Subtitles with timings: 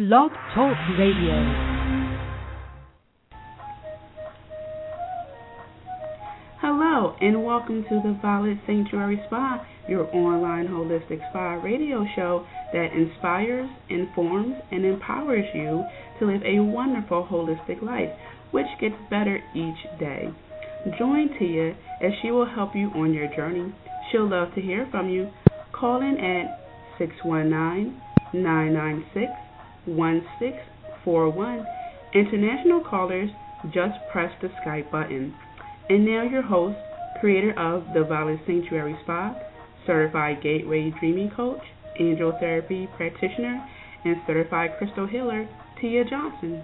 [0.00, 1.36] Blog Talk Radio.
[6.58, 12.94] Hello, and welcome to the Violet Sanctuary Spa, your online holistic spa radio show that
[12.94, 15.84] inspires, informs, and empowers you
[16.18, 18.08] to live a wonderful holistic life,
[18.52, 20.30] which gets better each day.
[20.98, 21.72] Join Tia
[22.02, 23.70] as she will help you on your journey.
[24.10, 25.28] She'll love to hear from you.
[25.78, 26.58] Call in at
[26.96, 28.00] 619
[28.32, 29.49] 996
[29.86, 31.66] 1641.
[32.14, 33.30] International callers
[33.72, 35.34] just press the Skype button.
[35.88, 36.78] And now your host,
[37.20, 39.34] creator of the Violet Sanctuary Spa,
[39.86, 41.62] certified Gateway Dreaming Coach,
[41.98, 43.66] angel therapy practitioner,
[44.04, 45.48] and certified crystal healer,
[45.80, 46.62] Tia Johnson.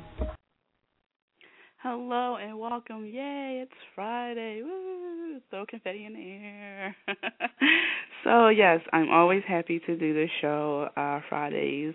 [1.83, 3.05] Hello and welcome.
[3.05, 4.62] Yay, it's Friday.
[4.62, 5.41] Woo!
[5.51, 6.96] So confetti in the air.
[8.24, 10.88] so, yes, I'm always happy to do this show.
[10.96, 11.95] Uh, Fridays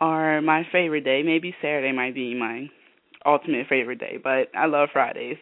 [0.00, 1.22] are my favorite day.
[1.24, 2.68] Maybe Saturday might be my
[3.26, 5.36] ultimate favorite day, but I love Fridays.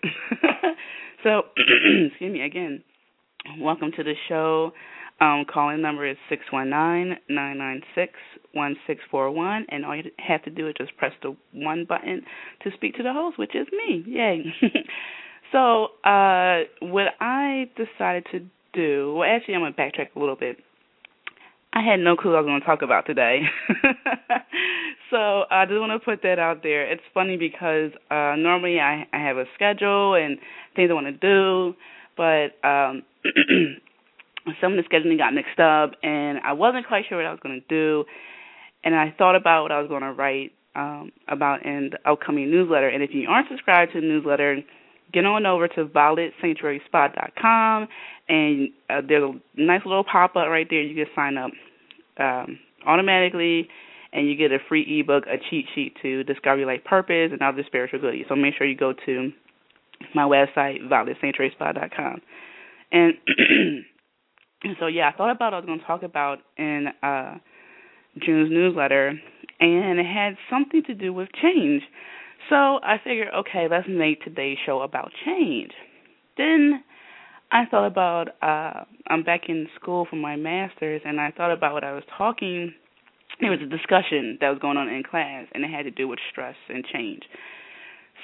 [1.22, 1.42] so,
[2.06, 2.82] excuse me again.
[3.58, 4.72] Welcome to the show.
[5.18, 8.12] Um, calling number is six one nine nine nine six
[8.52, 11.86] one six four one, and all you have to do is just press the one
[11.88, 12.22] button
[12.62, 14.04] to speak to the host, which is me.
[14.06, 14.44] Yay!
[15.52, 18.40] so, uh, what I decided to
[18.74, 20.58] do, well, actually, I'm gonna backtrack a little bit.
[21.72, 23.42] I had no clue I was going to talk about today.
[25.10, 26.90] so I just want to put that out there.
[26.90, 30.38] It's funny because uh normally I I have a schedule and
[30.74, 31.74] things I want to do,
[32.16, 33.02] but um
[34.60, 37.40] some of the scheduling got mixed up and I wasn't quite sure what I was
[37.42, 38.04] going to do.
[38.84, 42.50] And I thought about what I was going to write um about in the upcoming
[42.50, 42.88] newsletter.
[42.88, 44.62] And if you aren't subscribed to the newsletter,
[45.12, 47.88] get on over to violetsanctuaryspa.com
[48.28, 50.82] and uh, there's a nice little pop up right there.
[50.82, 51.50] You can sign up
[52.18, 53.68] um, automatically,
[54.12, 57.42] and you get a free ebook, a cheat sheet to discover your life purpose and
[57.42, 58.26] other spiritual goodies.
[58.28, 59.32] So make sure you go to
[60.14, 62.22] my website, violetsanctuaryspa.com.
[64.62, 67.34] And, so, yeah, I thought about I was going to talk about in uh,
[68.24, 69.12] June's newsletter,
[69.60, 71.82] and it had something to do with change.
[72.48, 75.72] So I figured, okay, let's make today's show about change.
[76.36, 76.82] Then
[77.50, 81.72] I thought about uh I'm back in school for my masters and I thought about
[81.72, 82.74] what I was talking
[83.40, 86.08] there was a discussion that was going on in class and it had to do
[86.08, 87.22] with stress and change.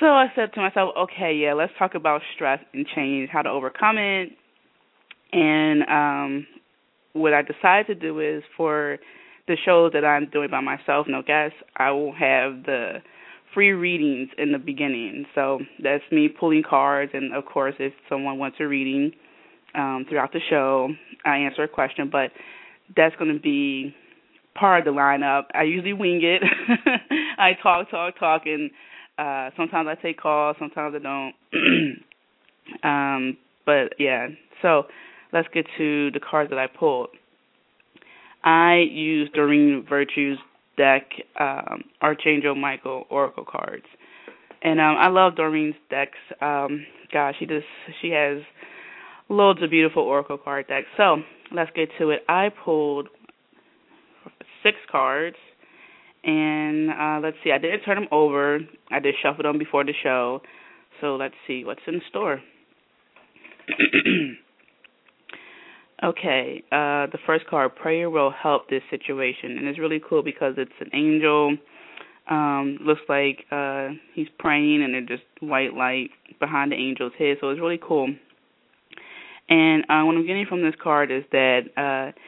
[0.00, 3.50] So I said to myself, okay, yeah, let's talk about stress and change, how to
[3.50, 4.30] overcome it.
[5.32, 6.46] And um
[7.14, 8.98] what I decided to do is for
[9.48, 13.02] the shows that I'm doing by myself, no guests, I will have the
[13.54, 15.26] free readings in the beginning.
[15.34, 19.12] So that's me pulling cards, and of course, if someone wants a reading
[19.74, 20.88] um, throughout the show,
[21.24, 22.08] I answer a question.
[22.10, 22.30] But
[22.96, 23.94] that's going to be
[24.54, 25.44] part of the lineup.
[25.54, 26.42] I usually wing it.
[27.38, 28.70] I talk, talk, talk, and
[29.18, 31.34] uh, sometimes I take calls, sometimes I don't.
[32.84, 34.28] um, but yeah,
[34.60, 34.84] so
[35.32, 37.08] let's get to the cards that I pulled.
[38.44, 40.38] I used Doreen Virtue's
[40.76, 43.84] deck, um, Archangel Michael Oracle cards.
[44.62, 46.18] And um I love Doreen's decks.
[46.40, 47.66] Um gosh, she just
[48.00, 48.38] she has
[49.28, 50.86] loads of beautiful Oracle card decks.
[50.96, 51.16] So
[51.52, 52.20] let's get to it.
[52.28, 53.08] I pulled
[54.62, 55.36] six cards
[56.24, 58.60] and uh let's see, I didn't turn them over.
[58.90, 60.40] I did shuffle them before the show.
[61.00, 62.40] So let's see what's in store.
[66.04, 70.54] Okay, uh, the first card, prayer will help this situation, and it's really cool because
[70.56, 71.56] it's an angel.
[72.28, 77.36] Um, looks like uh, he's praying, and there's just white light behind the angel's head,
[77.40, 78.12] so it's really cool.
[79.48, 82.18] And uh, what I'm getting from this card is that uh,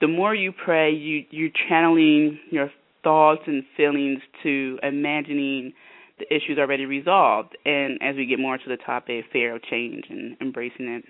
[0.00, 2.70] the more you pray, you you're channeling your
[3.02, 5.74] thoughts and feelings to imagining
[6.18, 7.56] the issues already resolved.
[7.64, 11.04] And as we get more to the topic, fear of change and embracing it.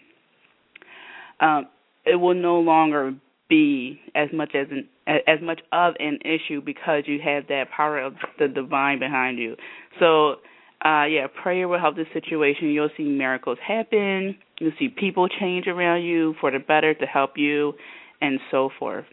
[1.40, 1.66] Um,
[2.08, 3.14] it will no longer
[3.48, 4.88] be as much as an
[5.26, 9.56] as much of an issue because you have that power of the divine behind you.
[9.98, 10.36] So
[10.84, 12.68] uh yeah, prayer will help the situation.
[12.68, 14.36] You'll see miracles happen.
[14.60, 17.72] You'll see people change around you for the better to help you
[18.20, 19.06] and so forth.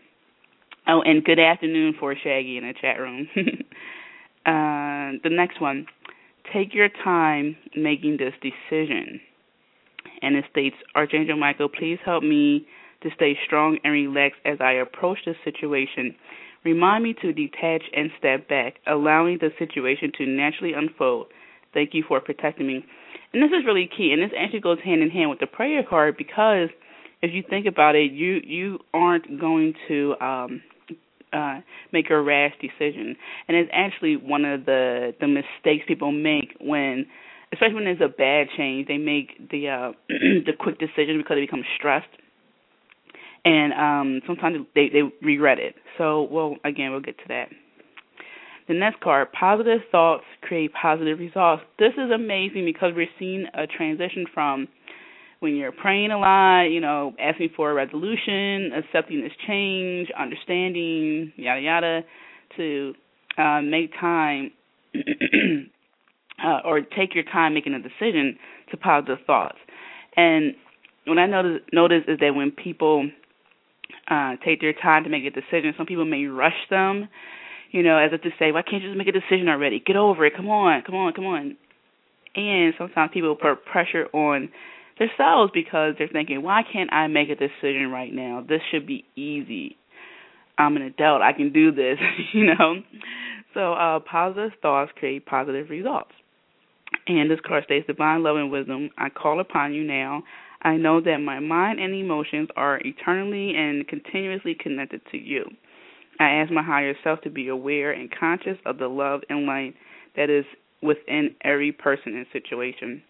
[0.87, 3.27] Oh, and good afternoon for Shaggy in the chat room.
[4.45, 5.85] uh the next one.
[6.53, 9.19] Take your time making this decision.
[10.21, 12.67] And it states, Archangel Michael, please help me
[13.05, 16.15] to stay strong and relaxed as I approach the situation.
[16.63, 21.27] Remind me to detach and step back, allowing the situation to naturally unfold.
[21.73, 22.83] Thank you for protecting me.
[23.31, 25.83] And this is really key, and this actually goes hand in hand with the prayer
[25.87, 26.69] card because
[27.21, 30.61] if you think about it, you you aren't going to um
[31.31, 31.59] uh
[31.91, 33.15] make a rash decision.
[33.47, 37.05] And it's actually one of the the mistakes people make when
[37.53, 41.41] especially when there's a bad change, they make the uh the quick decision because they
[41.41, 42.07] become stressed.
[43.45, 45.75] And um sometimes they they regret it.
[45.97, 47.49] So, well, again, we'll get to that.
[48.67, 51.61] The next card, positive thoughts create positive results.
[51.77, 54.67] This is amazing because we're seeing a transition from
[55.39, 61.31] when you're praying a lot, you know, asking for a resolution, accepting this change, understanding,
[61.35, 62.01] yada yada,
[62.57, 62.93] to
[63.37, 64.51] uh, make time
[66.43, 68.37] uh, or take your time making a decision
[68.71, 69.57] to positive thoughts.
[70.17, 70.55] And
[71.05, 73.07] what I notice notice is that when people
[74.09, 77.09] uh, take their time to make a decision, some people may rush them,
[77.71, 79.79] you know, as if to say, "Why can't you just make a decision already?
[79.79, 80.35] Get over it.
[80.35, 81.57] Come on, come on, come on."
[82.35, 84.49] And sometimes people put pressure on
[84.99, 88.43] themselves because they're thinking, why can't I make a decision right now?
[88.47, 89.77] This should be easy.
[90.57, 91.21] I'm an adult.
[91.21, 91.97] I can do this,
[92.33, 92.81] you know.
[93.53, 96.11] So uh, positive thoughts create positive results.
[97.07, 100.23] And this card states, Divine love and wisdom, I call upon you now.
[100.65, 105.45] I know that my mind and emotions are eternally and continuously connected to you.
[106.19, 109.75] I ask my higher self to be aware and conscious of the love and light
[110.15, 110.43] that is
[110.81, 113.03] within every person and situation.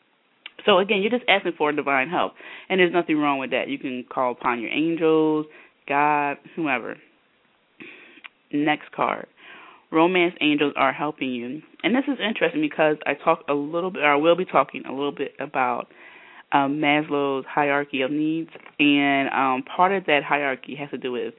[0.66, 2.34] So again, you're just asking for divine help,
[2.70, 3.70] and there's nothing wrong with that.
[3.70, 5.46] You can call upon your angels,
[5.88, 6.98] God, whoever.
[8.52, 9.28] Next card.
[9.92, 11.62] Romance angels are helping you.
[11.84, 14.84] And this is interesting because I talk a little bit, or I will be talking
[14.86, 15.88] a little bit about
[16.56, 18.50] um, Maslow's hierarchy of needs,
[18.80, 21.34] and um, part of that hierarchy has to do with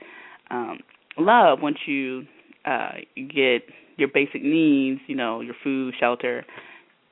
[0.51, 0.79] um,
[1.19, 1.61] love.
[1.63, 2.25] Once you
[2.65, 3.63] uh, get
[3.97, 6.45] your basic needs, you know, your food, shelter,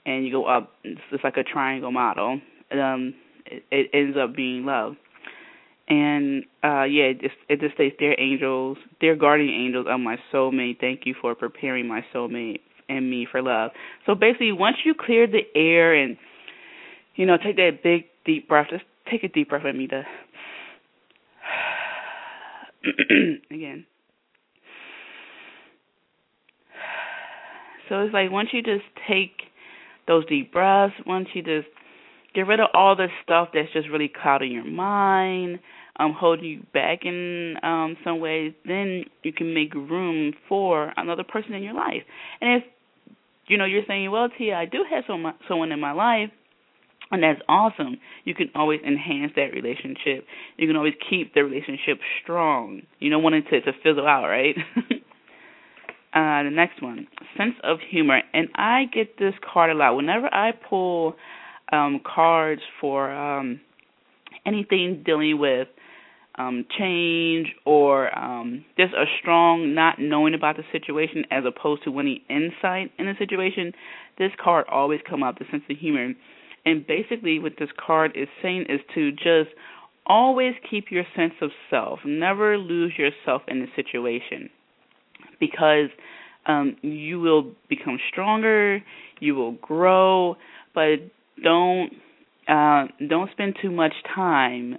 [0.04, 0.72] and you go up.
[0.84, 2.40] It's like a triangle model.
[2.72, 3.14] Um,
[3.46, 4.94] it, it ends up being love.
[5.86, 10.16] And uh yeah, it just it just states, "Dear angels, dear guardian angels of my
[10.32, 13.70] soulmate, thank you for preparing my soulmate and me for love."
[14.06, 16.16] So basically, once you clear the air and
[17.16, 20.02] you know take that big deep breath, just take a deep breath with me to
[23.50, 23.86] again.
[27.88, 29.32] So it's like once you just take
[30.06, 31.68] those deep breaths, once you just
[32.34, 35.60] get rid of all the stuff that's just really clouding your mind,
[35.98, 41.24] um, holding you back in um some ways, then you can make room for another
[41.24, 42.02] person in your life.
[42.40, 42.68] And if
[43.46, 46.30] you know you're saying, well, Tia, I do have someone someone in my life,
[47.10, 47.98] and that's awesome.
[48.24, 50.26] You can always enhance that relationship.
[50.56, 52.82] You can always keep the relationship strong.
[52.98, 54.56] You don't want it to, to fizzle out, right?
[56.14, 59.96] Uh, the next one, sense of humor, and I get this card a lot.
[59.96, 61.16] Whenever I pull
[61.72, 63.60] um, cards for um,
[64.46, 65.66] anything dealing with
[66.36, 71.90] um, change or um, just a strong not knowing about the situation as opposed to
[71.90, 73.72] winning insight in the situation,
[74.16, 76.12] this card always come up the sense of humor.
[76.66, 79.54] And basically, what this card is saying is to just
[80.06, 84.50] always keep your sense of self, never lose yourself in the situation
[85.40, 85.88] because
[86.46, 88.82] um, you will become stronger,
[89.20, 90.36] you will grow,
[90.74, 90.96] but
[91.42, 91.90] don't
[92.48, 94.76] uh, don't spend too much time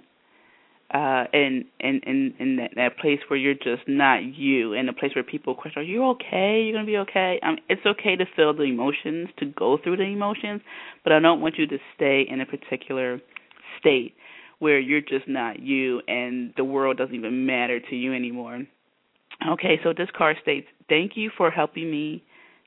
[0.92, 2.00] uh in in
[2.38, 5.82] in that, that place where you're just not you in a place where people question
[5.82, 6.62] are you okay?
[6.62, 7.40] You're going to be okay?
[7.42, 10.60] Um it's okay to feel the emotions to go through the emotions
[11.02, 13.20] but i don't want you to stay in a particular
[13.80, 14.14] state
[14.58, 18.62] where you're just not you and the world doesn't even matter to you anymore.
[19.46, 22.22] Okay, so this card states, "Thank you for helping me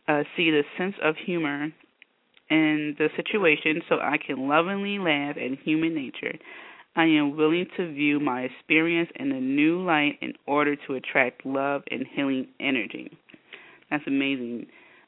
[0.07, 1.71] uh, see the sense of humor
[2.49, 6.37] in the situation, so I can lovingly laugh at human nature.
[6.99, 11.45] I am willing to view my experience in a new light in order to attract
[11.45, 13.17] love and healing energy."
[13.89, 14.67] That's amazing.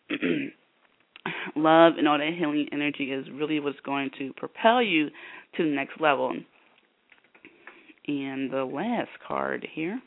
[1.55, 5.09] love and all that healing energy is really what's going to propel you
[5.57, 6.33] to the next level.
[8.07, 10.01] And the last card here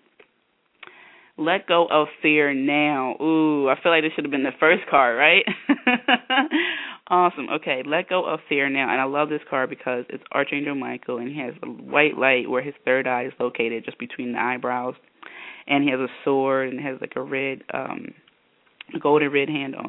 [1.36, 3.16] let go of fear now.
[3.20, 5.44] Ooh, I feel like this should have been the first card, right?
[7.08, 7.48] awesome.
[7.48, 8.90] Okay, let go of fear now.
[8.90, 12.48] And I love this card because it's Archangel Michael and he has a white light
[12.48, 14.94] where his third eye is located just between the eyebrows.
[15.66, 18.08] And he has a sword and has like a red um
[19.00, 19.86] golden red handle.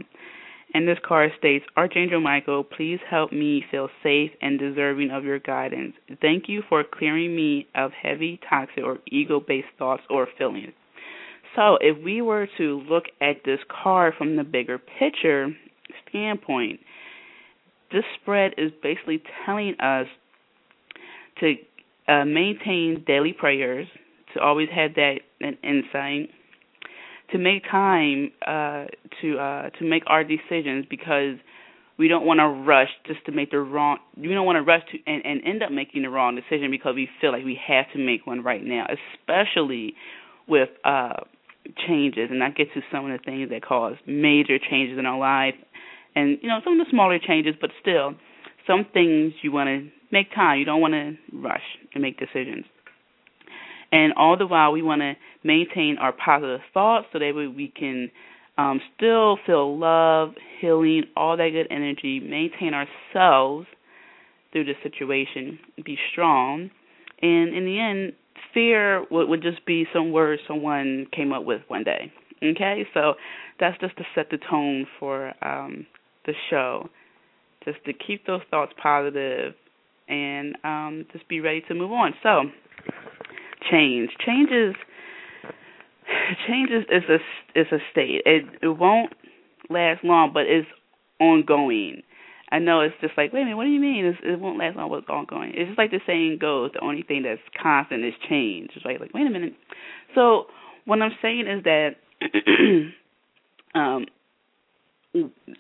[0.74, 5.40] And this card states, Archangel Michael, please help me feel safe and deserving of your
[5.40, 5.94] guidance.
[6.22, 10.74] Thank you for clearing me of heavy, toxic, or ego based thoughts or feelings.
[11.56, 15.56] So, if we were to look at this card from the bigger picture
[16.10, 16.82] standpoint,
[17.96, 20.08] this spread is basically telling us
[21.40, 21.56] to
[22.08, 23.88] uh, maintain daily prayers,
[24.34, 26.30] to always have that an insight,
[27.32, 28.86] to make time uh
[29.22, 31.38] to uh to make our decisions because
[31.98, 34.84] we don't want to rush just to make the wrong we don't want to rush
[34.92, 37.86] to and, and end up making the wrong decision because we feel like we have
[37.94, 38.86] to make one right now
[39.24, 39.96] especially
[40.48, 41.14] with uh
[41.88, 42.30] changes.
[42.32, 45.56] And I get to some of the things that cause major changes in our life
[46.16, 48.14] and you know some of the smaller changes but still
[48.68, 52.66] some things you want to make time you don't want to rush and make decisions
[53.92, 58.12] and all the while we want to maintain our positive thoughts so that we can
[58.58, 63.68] um, still feel love, healing, all that good energy, maintain ourselves
[64.52, 66.70] through the situation, be strong.
[67.22, 68.14] And in the end,
[68.54, 72.12] fear would, would just be some words someone came up with one day.
[72.44, 73.14] Okay, so
[73.60, 75.86] that's just to set the tone for um,
[76.26, 76.90] the show,
[77.64, 79.54] just to keep those thoughts positive
[80.08, 82.14] and um, just be ready to move on.
[82.22, 82.44] So,
[83.70, 84.10] change.
[84.26, 84.76] Change is
[86.48, 88.22] change is, is a is a state.
[88.26, 89.14] It it won't
[89.70, 90.68] last long, but it's
[91.20, 92.04] ongoing.
[92.52, 94.06] I know it's just like, wait a minute, what do you mean?
[94.06, 95.54] It's, it won't last long, but it's ongoing.
[95.56, 98.70] It's just like the saying goes, the only thing that's constant is change.
[98.76, 99.54] It's like, like, wait a minute.
[100.14, 100.46] So
[100.86, 101.96] what I'm saying is that
[103.76, 104.06] um,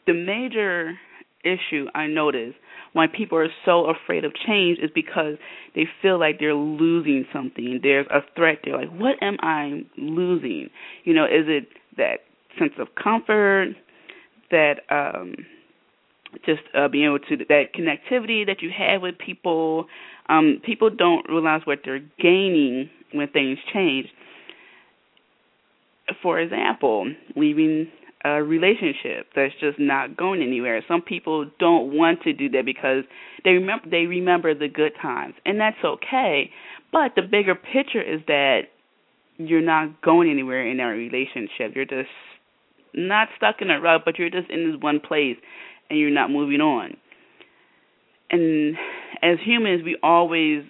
[0.08, 0.98] the major
[1.44, 2.54] issue I notice
[2.94, 5.36] why people are so afraid of change is because
[5.76, 7.80] they feel like they're losing something.
[7.84, 8.60] There's a threat.
[8.64, 10.70] They're like, what am I losing?
[11.04, 12.20] You know, is it that
[12.58, 13.76] sense of comfort,
[14.52, 15.36] that um
[16.46, 19.86] just uh, being able to that connectivity that you have with people.
[20.28, 24.08] Um, people don't realize what they're gaining when things change.
[26.22, 27.88] For example, leaving
[28.25, 30.84] a relationship that's just not going anywhere.
[30.88, 33.03] Some people don't want to do that because
[33.44, 36.50] they remember they remember the good times, and that's okay.
[36.91, 38.62] But the bigger picture is that
[39.38, 41.75] you're not going anywhere in that relationship.
[41.75, 42.10] You're just
[42.94, 45.38] not stuck in a rut, but you're just in this one place
[45.89, 46.96] and you're not moving on.
[48.32, 48.75] And
[49.22, 50.63] as humans, we always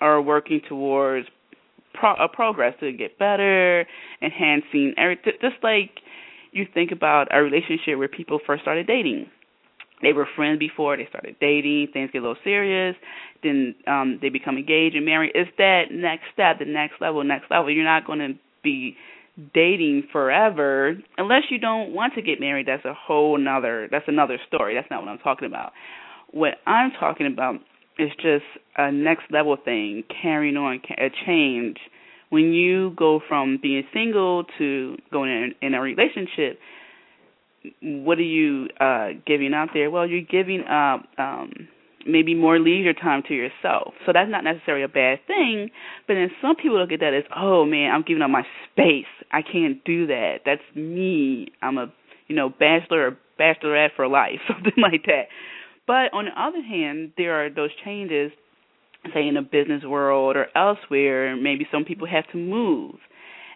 [0.00, 1.28] are working towards
[1.92, 3.84] pro- a progress to get better,
[4.22, 5.34] enhancing everything.
[5.40, 5.90] Just like
[6.52, 9.26] you think about a relationship where people first started dating.
[10.00, 12.94] They were friends before they started dating, things get a little serious,
[13.42, 15.32] then um they become engaged and married.
[15.34, 17.70] It's that next step, the next level, next level.
[17.70, 18.96] You're not going to be
[19.54, 22.66] dating forever unless you don't want to get married.
[22.66, 24.74] That's a whole another that's another story.
[24.74, 25.72] That's not what I'm talking about.
[26.30, 27.56] What I'm talking about
[27.98, 28.44] is just
[28.76, 31.78] a next level thing, carrying on a change
[32.30, 36.58] when you go from being single to going in, in a relationship,
[37.82, 39.90] what are you uh giving out there?
[39.90, 41.68] Well, you're giving up um
[42.06, 43.94] maybe more leisure time to yourself.
[44.06, 45.70] So that's not necessarily a bad thing,
[46.06, 49.10] but then some people look at that as, "Oh man, I'm giving up my space.
[49.32, 50.40] I can't do that.
[50.44, 51.48] That's me.
[51.62, 51.92] I'm a,
[52.28, 55.28] you know, bachelor or bachelorette for life, something like that."
[55.86, 58.30] But on the other hand, there are those changes
[59.14, 62.96] say in a business world or elsewhere, maybe some people have to move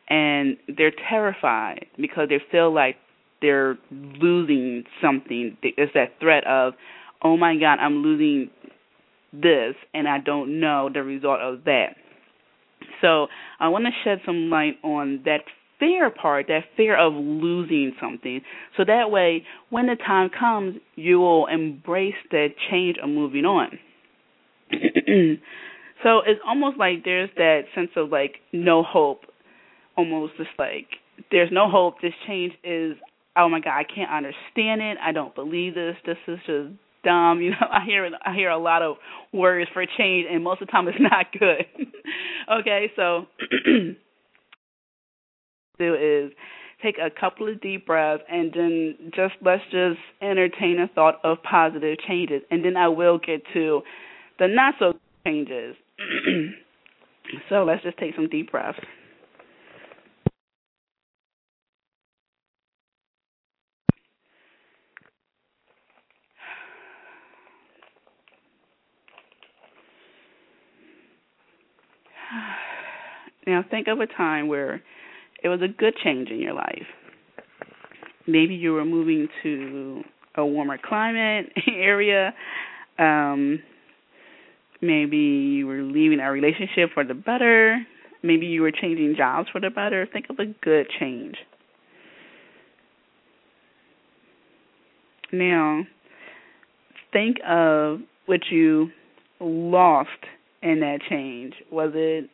[0.08, 2.96] and they're terrified because they feel like
[3.40, 5.56] they're losing something.
[5.62, 6.74] It's that threat of,
[7.22, 8.50] oh my God, I'm losing
[9.32, 11.96] this and I don't know the result of that.
[13.00, 15.40] So I want to shed some light on that
[15.78, 18.40] fear part, that fear of losing something.
[18.76, 23.78] So that way, when the time comes, you will embrace that change of moving on.
[26.02, 29.22] so it's almost like there's that sense of like no hope,
[29.96, 30.86] almost just like
[31.30, 32.00] there's no hope.
[32.00, 32.96] This change is
[33.36, 34.98] oh my god, I can't understand it.
[35.02, 35.96] I don't believe this.
[36.06, 36.70] This is just
[37.04, 37.40] dumb.
[37.42, 38.96] You know, I hear I hear a lot of
[39.32, 41.66] words for change, and most of the time it's not good.
[42.60, 43.26] okay, so
[45.78, 46.32] do is
[46.82, 51.38] take a couple of deep breaths and then just let's just entertain a thought of
[51.42, 53.82] positive changes, and then I will get to
[54.38, 54.94] the not so
[55.26, 55.76] changes.
[57.48, 58.78] so let's just take some deep breaths.
[73.44, 74.80] Now think of a time where
[75.42, 76.86] it was a good change in your life.
[78.28, 80.04] Maybe you were moving to
[80.36, 82.32] a warmer climate area.
[83.00, 83.58] Um,
[84.82, 87.78] Maybe you were leaving a relationship for the better.
[88.24, 90.06] Maybe you were changing jobs for the better.
[90.12, 91.36] Think of a good change.
[95.32, 95.84] Now,
[97.12, 98.90] think of what you
[99.40, 100.10] lost
[100.62, 101.54] in that change.
[101.70, 102.28] Was it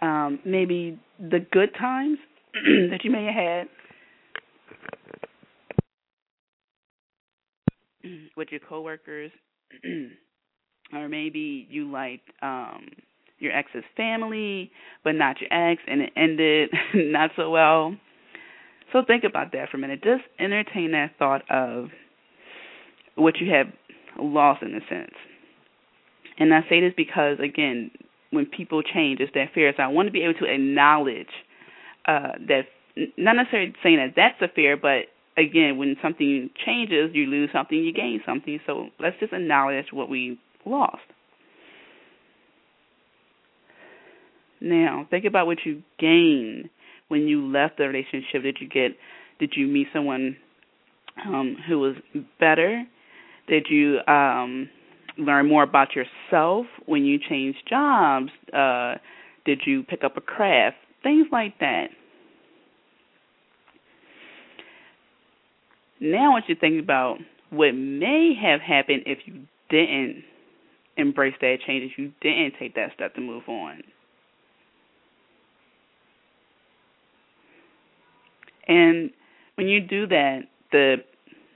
[0.00, 2.18] um, maybe the good times
[2.54, 3.68] that you may have had
[8.36, 9.30] with your coworkers,
[10.92, 12.88] or maybe you liked um
[13.38, 14.70] your ex's family,
[15.02, 17.94] but not your ex, and it ended not so well.
[18.92, 20.02] So think about that for a minute.
[20.02, 21.88] Just entertain that thought of
[23.16, 23.66] what you have
[24.18, 25.14] lost in a sense.
[26.38, 27.90] And I say this because, again,
[28.30, 29.72] when people change, it's that fear.
[29.76, 31.28] So I want to be able to acknowledge
[32.06, 32.62] uh, that,
[33.16, 35.06] not necessarily saying that that's a fear, but
[35.36, 38.60] again, when something changes, you lose something, you gain something.
[38.66, 41.00] So let's just acknowledge what we lost.
[44.60, 46.70] Now, think about what you gained
[47.08, 48.42] when you left the relationship.
[48.42, 48.96] Did you get?
[49.40, 50.36] Did you meet someone
[51.26, 51.96] um, who was
[52.38, 52.84] better?
[53.48, 54.68] Did you um,
[55.18, 58.30] learn more about yourself when you changed jobs?
[58.52, 58.94] Uh,
[59.44, 60.76] did you pick up a craft?
[61.02, 61.88] Things like that.
[66.00, 67.18] Now, I want you to think about
[67.50, 70.24] what may have happened if you didn't
[70.96, 73.82] embrace that change, if you didn't take that step to move on.
[78.66, 79.10] And
[79.56, 80.96] when you do that, the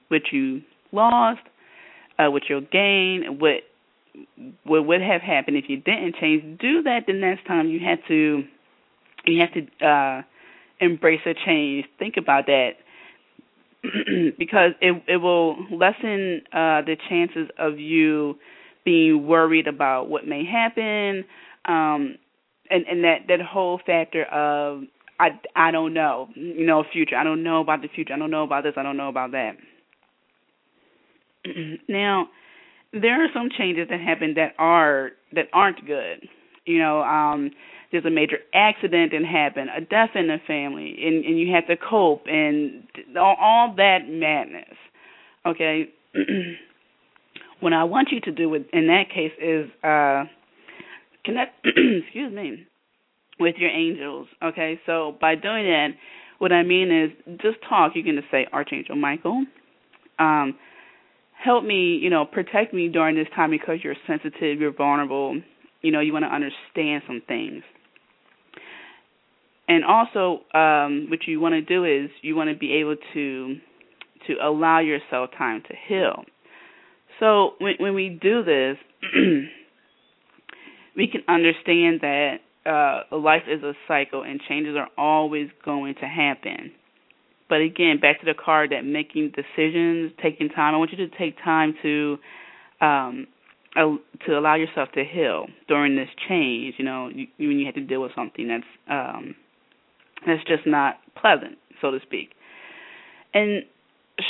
[0.08, 0.62] what you
[0.92, 1.40] lost,
[2.18, 3.62] uh, what you'll gain, what
[4.64, 6.58] what would have happened if you didn't change.
[6.60, 8.42] Do that the next time you have to
[9.24, 10.22] you have to uh,
[10.80, 11.86] embrace a change.
[11.98, 12.70] Think about that
[14.38, 18.36] because it it will lessen uh, the chances of you
[18.86, 21.24] being worried about what may happen,
[21.66, 22.16] um,
[22.70, 24.84] and and that that whole factor of
[25.20, 27.16] I I don't know, you know, future.
[27.16, 28.14] I don't know about the future.
[28.14, 28.74] I don't know about this.
[28.78, 29.56] I don't know about that.
[31.88, 32.28] now,
[32.92, 36.26] there are some changes that happen that are that aren't good.
[36.64, 37.50] You know, um
[37.92, 41.66] there's a major accident that happened, a death in the family, and and you have
[41.66, 42.84] to cope and
[43.18, 44.76] all, all that madness.
[45.44, 45.90] Okay.
[47.60, 50.24] what I want you to do with in that case is uh
[51.24, 52.66] connect excuse me
[53.38, 54.28] with your angels.
[54.42, 55.88] Okay, so by doing that,
[56.38, 57.92] what I mean is just talk.
[57.94, 59.44] You can just say, Archangel Michael,
[60.18, 60.56] um,
[61.42, 65.40] help me, you know, protect me during this time because you're sensitive, you're vulnerable,
[65.82, 67.62] you know, you want to understand some things.
[69.68, 73.56] And also, um, what you want to do is you want to be able to
[74.28, 76.24] to allow yourself time to heal.
[77.20, 78.76] So when when we do this,
[80.96, 86.06] we can understand that uh, life is a cycle and changes are always going to
[86.06, 86.72] happen.
[87.48, 90.74] But again, back to the card that making decisions, taking time.
[90.74, 92.18] I want you to take time to
[92.80, 93.26] um,
[93.74, 96.74] to allow yourself to heal during this change.
[96.78, 99.34] You know, you, when you have to deal with something that's um,
[100.26, 102.30] that's just not pleasant, so to speak.
[103.32, 103.62] And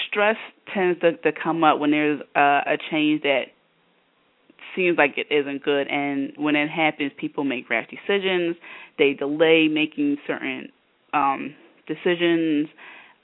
[0.08, 0.36] stress
[0.72, 3.44] tends to, to come up when there's uh, a change that
[4.74, 5.88] seems like it isn't good.
[5.88, 8.56] And when it happens, people make rash decisions.
[8.98, 10.68] They delay making certain
[11.12, 11.54] um,
[11.86, 12.68] decisions.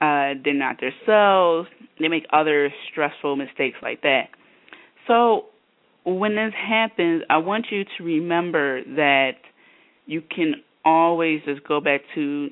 [0.00, 1.68] Uh, they're not themselves.
[2.00, 4.28] They make other stressful mistakes like that.
[5.06, 5.46] So
[6.04, 9.32] when this happens, I want you to remember that
[10.06, 12.48] you can always just go back to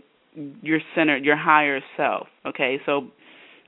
[0.62, 2.28] your center, your higher self.
[2.46, 3.08] Okay, so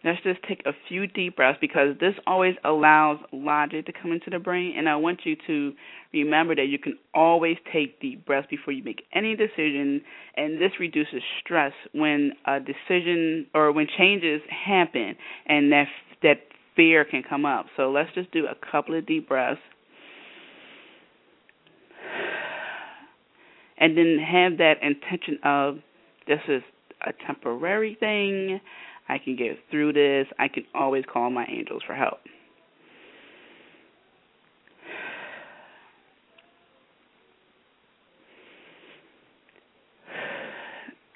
[0.04, 4.30] Let's just take a few deep breaths because this always allows logic to come into
[4.30, 4.74] the brain.
[4.76, 5.72] And I want you to
[6.12, 10.02] remember that you can always take deep breaths before you make any decision.
[10.36, 15.14] And this reduces stress when a decision or when changes happen
[15.46, 15.86] and that,
[16.24, 16.38] that
[16.74, 17.66] fear can come up.
[17.76, 19.60] So let's just do a couple of deep breaths.
[23.78, 25.76] And then have that intention of
[26.26, 26.62] this is
[27.06, 28.60] a temporary thing
[29.08, 30.26] I can get through this.
[30.38, 32.18] I can always call my angels for help.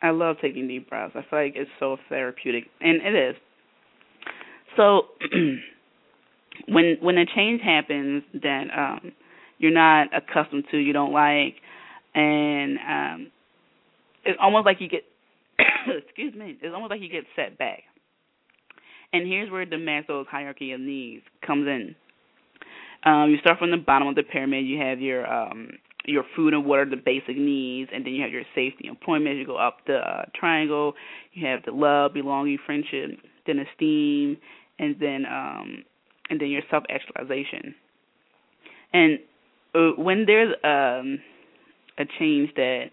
[0.02, 1.14] I love taking deep breaths.
[1.16, 3.36] I feel like it's so therapeutic, and it is.
[4.76, 5.02] So,
[6.68, 9.12] when when a change happens that um,
[9.58, 11.56] you're not accustomed to, you don't like,
[12.14, 13.32] and um,
[14.24, 15.04] it's almost like you get
[16.06, 17.82] excuse me, it's almost like you get set back.
[19.12, 21.94] And here's where the Maslow's hierarchy of needs comes in.
[23.04, 24.66] Um, you start from the bottom of the pyramid.
[24.66, 25.70] You have your um,
[26.04, 29.36] your food and water, the basic needs, and then you have your safety, employment.
[29.36, 30.94] You go up the uh, triangle.
[31.32, 33.10] You have the love, belonging, friendship,
[33.46, 34.36] then esteem,
[34.78, 35.84] and then um,
[36.30, 37.74] and then your self actualization.
[38.92, 39.18] And
[39.74, 41.20] uh, when there's um,
[41.98, 42.86] a change that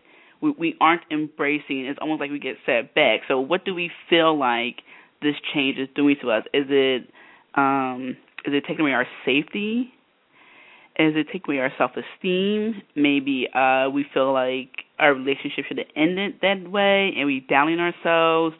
[0.43, 1.85] we, we aren't embracing.
[1.85, 3.21] It's almost like we get set back.
[3.27, 4.81] So, what do we feel like
[5.21, 6.43] this change is doing to us?
[6.53, 7.09] Is it
[7.55, 9.93] um, is it taking away our safety?
[10.99, 12.81] Is it taking away our self esteem?
[12.95, 17.79] Maybe uh, we feel like our relationship should have ended that way, and we doubting
[17.79, 18.55] ourselves.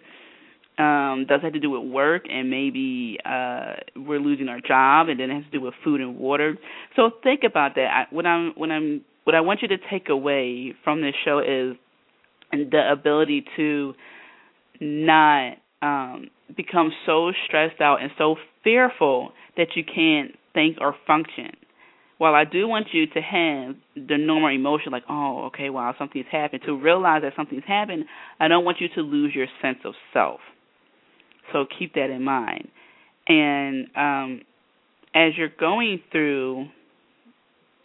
[0.76, 5.08] Um, does it have to do with work, and maybe uh, we're losing our job,
[5.10, 6.58] and then it has to do with food and water.
[6.96, 7.88] So think about that.
[8.10, 11.40] I, what I'm what I'm what I want you to take away from this show
[11.40, 11.78] is
[12.52, 13.94] the ability to
[14.80, 21.52] not um, become so stressed out and so fearful that you can't think or function.
[22.18, 26.28] While I do want you to have the normal emotion, like, oh, okay, wow, something's
[26.32, 28.06] happened, to realize that something's happened,
[28.40, 30.40] I don't want you to lose your sense of self.
[31.52, 32.70] So keep that in mind.
[33.28, 34.42] And um,
[35.14, 36.68] as you're going through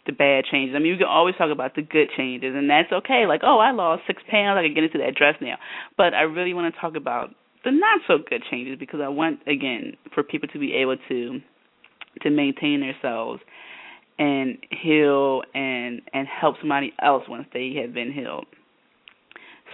[0.09, 0.75] the bad changes.
[0.75, 3.25] I mean, we can always talk about the good changes, and that's okay.
[3.27, 4.57] Like, oh, I lost six pounds.
[4.57, 5.57] I can get into that dress now.
[5.97, 7.29] But I really want to talk about
[7.63, 11.39] the not so good changes because I want, again, for people to be able to
[12.23, 13.39] to maintain themselves
[14.17, 18.47] and heal and and help somebody else once they have been healed.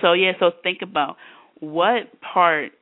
[0.02, 1.16] So yeah, so think about
[1.62, 2.74] what part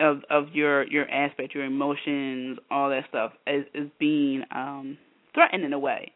[0.00, 4.98] of of your your aspect, your emotions, all that stuff is is being um
[5.32, 6.12] threatened in a way.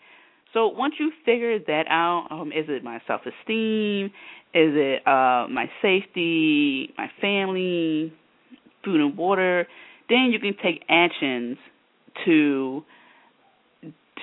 [0.52, 4.06] So once you figure that out, um, is it my self esteem?
[4.54, 8.12] Is it uh, my safety, my family,
[8.84, 9.66] food and water?
[10.08, 11.56] Then you can take actions
[12.26, 12.84] to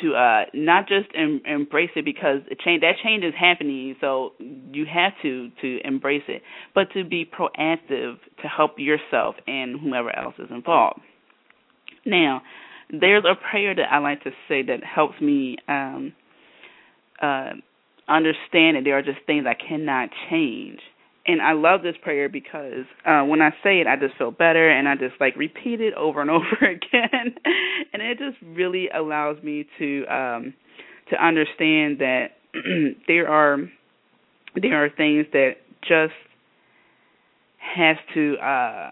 [0.02, 4.32] to uh not just em- embrace it because the change that change is happening so
[4.39, 6.42] you have to to embrace it
[6.76, 11.00] but to be proactive to help yourself and whomever else is involved
[12.06, 12.42] now
[12.89, 16.13] there's a prayer that I like to say that helps me um
[17.21, 17.52] uh,
[18.08, 20.80] understand that there are just things I cannot change.
[21.28, 24.67] And I love this prayer because uh, when I say it, I just feel better,
[24.69, 27.36] and I just like repeat it over and over again,
[27.93, 30.54] and it just really allows me to um,
[31.12, 32.28] to understand that
[33.08, 33.58] there are
[34.60, 36.13] there are things that just
[37.60, 38.89] has to uh,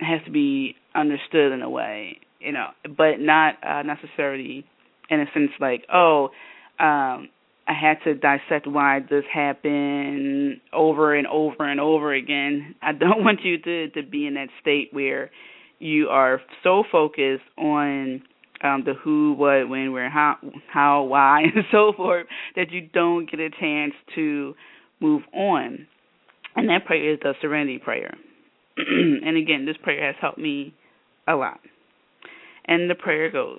[0.00, 4.64] has to be understood in a way, you know, but not uh, necessarily
[5.08, 6.30] in a sense like oh
[6.78, 7.28] um
[7.68, 12.74] I had to dissect why this happened over and over and over again.
[12.82, 15.30] I don't want you to to be in that state where
[15.78, 18.22] you are so focused on
[18.62, 20.36] um the who, what, when, where, how,
[20.72, 22.26] how, why, and so forth
[22.56, 24.54] that you don't get a chance to
[25.00, 25.86] move on.
[26.56, 28.16] And that prayer is the serenity prayer.
[28.76, 30.74] and again, this prayer has helped me
[31.26, 31.60] a lot.
[32.70, 33.58] And the prayer goes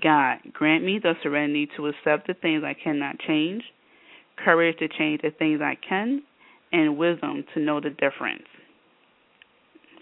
[0.00, 3.64] God, grant me the serenity to accept the things I cannot change,
[4.42, 6.22] courage to change the things I can,
[6.72, 8.44] and wisdom to know the difference.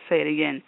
[0.09, 0.63] Say it again.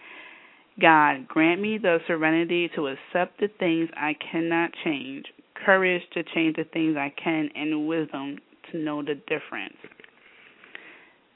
[0.81, 5.27] God, grant me the serenity to accept the things I cannot change,
[5.67, 8.39] courage to change the things I can, and wisdom
[8.73, 9.77] to know the difference.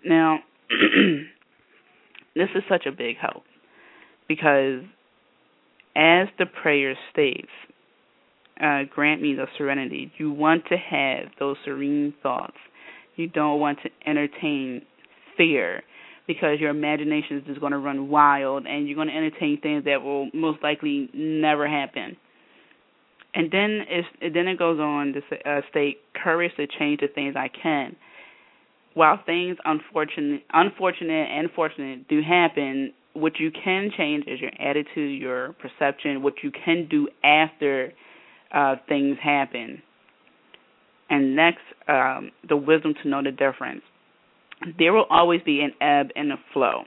[0.03, 0.39] Now,
[2.35, 3.43] this is such a big help
[4.29, 4.81] because
[5.97, 7.51] as the prayer states,
[8.61, 10.13] uh, grant me the serenity.
[10.19, 12.57] You want to have those serene thoughts.
[13.17, 14.83] You don't want to entertain
[15.37, 15.83] fear
[16.27, 19.85] because your imagination is just going to run wild and you're going to entertain things
[19.85, 22.17] that will most likely never happen.
[23.35, 27.09] And then it's, then it goes on to say, uh, state courage to change the
[27.09, 27.97] things I can.
[28.95, 35.21] While things unfortunate, unfortunate and fortunate do happen, what you can change is your attitude,
[35.21, 37.93] your perception, what you can do after
[38.53, 39.83] uh, things happen.
[41.09, 43.83] And next, um, the wisdom to know the difference.
[44.79, 46.85] There will always be an ebb and a flow.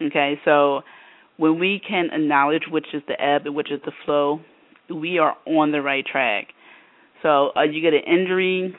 [0.00, 0.82] Okay, so
[1.36, 4.40] when we can acknowledge which is the ebb and which is the flow,
[4.88, 6.48] we are on the right track.
[7.22, 8.74] So uh, you get an injury,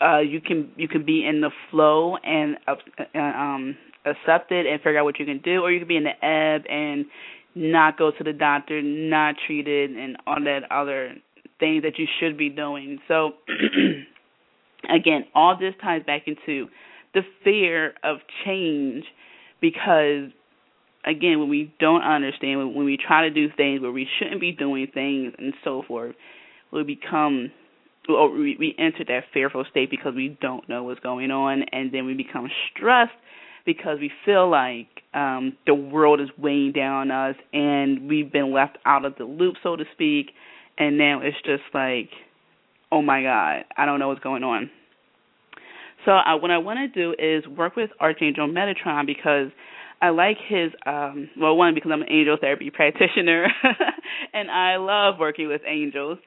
[0.00, 4.80] uh, you can you can be in the flow and uh, um, accept it and
[4.80, 7.06] figure out what you can do, or you can be in the ebb and
[7.54, 11.14] not go to the doctor, not treated, and all that other
[11.58, 12.98] things that you should be doing.
[13.08, 13.32] So,
[14.88, 16.68] again, all this ties back into
[17.14, 19.04] the fear of change
[19.60, 20.30] because,
[21.04, 24.52] again, when we don't understand, when we try to do things where we shouldn't be
[24.52, 26.14] doing things and so forth,
[26.72, 27.52] we become
[28.08, 32.04] we, we enter that fearful state because we don't know what's going on, and then
[32.04, 33.12] we become stressed
[33.64, 38.52] because we feel like um, the world is weighing down on us and we've been
[38.52, 40.30] left out of the loop, so to speak.
[40.78, 42.10] And now it's just like,
[42.90, 44.70] oh my God, I don't know what's going on.
[46.04, 49.48] So uh, what I want to do is work with Archangel Metatron because
[50.00, 53.46] I like his um well one because I'm an angel therapy practitioner
[54.34, 56.18] and I love working with angels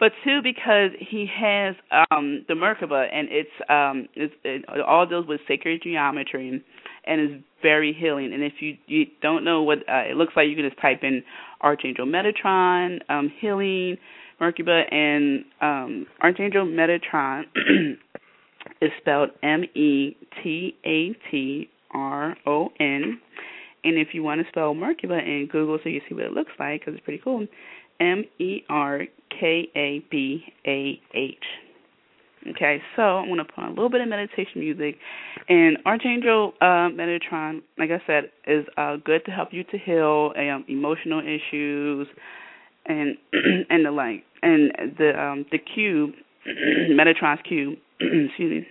[0.00, 1.74] but two because he has
[2.10, 6.62] um the Merkaba and it's um it's it all deals with sacred geometry
[7.04, 8.32] and is very healing.
[8.32, 11.00] And if you you don't know what uh, it looks like you can just type
[11.02, 11.22] in
[11.60, 13.96] Archangel Metatron um healing
[14.40, 17.44] Merkaba and um Archangel Metatron
[18.80, 23.20] is spelled M E T A T R O N.
[23.84, 26.52] And if you want to spell Merkaba in Google so you see what it looks
[26.58, 27.46] like because it's pretty cool
[28.00, 31.36] M E R K A B A H.
[32.50, 34.96] Okay, so I'm going to put on a little bit of meditation music.
[35.48, 40.32] And Archangel uh, Metatron, like I said, is uh, good to help you to heal
[40.36, 42.06] um, emotional issues
[42.86, 43.16] and
[43.70, 44.24] and the like.
[44.42, 46.12] And the um, the cube,
[46.90, 48.66] Metatron's cube, excuse me,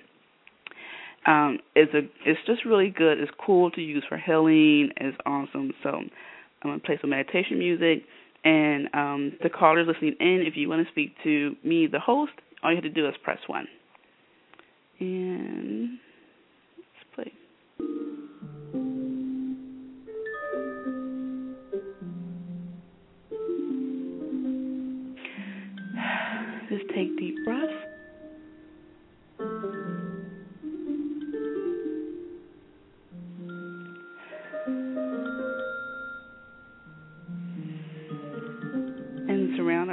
[1.26, 3.20] um, is a it's just really good.
[3.20, 4.92] It's cool to use for healing.
[4.98, 5.74] It's awesome.
[5.84, 6.10] So I'm
[6.64, 8.04] gonna play some meditation music
[8.48, 12.32] and um, the callers listening in, if you want to speak to me, the host,
[12.64, 13.68] all you have to do is press one.
[15.02, 16.00] And
[16.78, 17.34] let's play.
[26.70, 27.87] Just take deep breaths.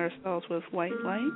[0.05, 1.33] Ourselves with white light.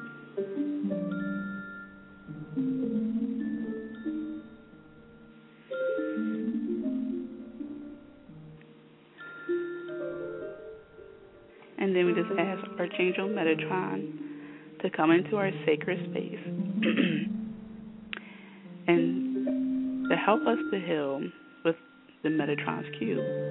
[11.79, 14.13] And then we just ask Archangel Metatron
[14.83, 16.39] to come into our sacred space
[18.89, 21.23] and to help us to heal
[21.65, 21.77] with
[22.23, 23.48] the Metatron's cube.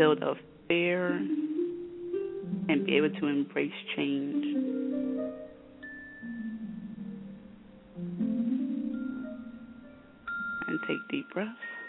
[0.00, 4.46] Healed of fear and be able to embrace change.
[10.68, 11.79] And take deep breaths.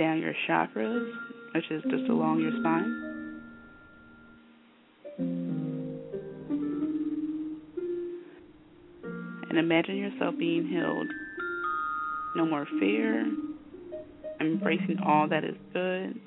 [0.00, 1.12] Down your chakras,
[1.54, 3.06] which is just along your spine.
[9.50, 11.12] And imagine yourself being healed.
[12.34, 13.30] No more fear,
[14.40, 16.18] embracing all that is good,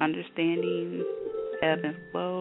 [0.00, 1.04] understanding
[1.60, 2.31] ebb and flow.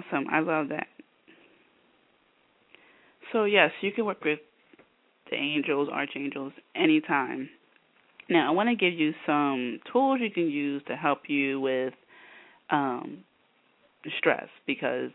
[0.00, 0.26] Awesome.
[0.30, 0.86] I love that.
[3.32, 4.40] So, yes, you can work with
[5.30, 7.48] the angels, archangels, anytime.
[8.28, 11.94] Now, I want to give you some tools you can use to help you with
[12.70, 13.18] um,
[14.18, 15.10] stress because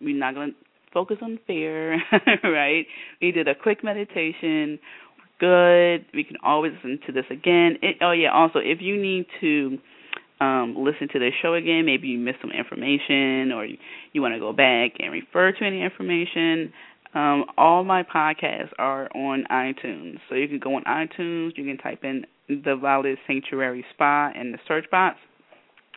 [0.00, 0.56] we're not going to
[0.92, 2.00] focus on fear,
[2.44, 2.86] right?
[3.20, 4.78] We did a quick meditation.
[5.38, 6.06] Good.
[6.14, 7.76] We can always listen to this again.
[7.82, 9.78] It, oh, yeah, also, if you need to
[10.42, 11.86] um, listen to the show again.
[11.86, 13.76] Maybe you missed some information or you,
[14.12, 16.72] you want to go back and refer to any information.
[17.14, 21.56] Um, all my podcasts are on iTunes, so you can go on iTunes.
[21.56, 25.18] You can type in the Violet Sanctuary Spa in the search box,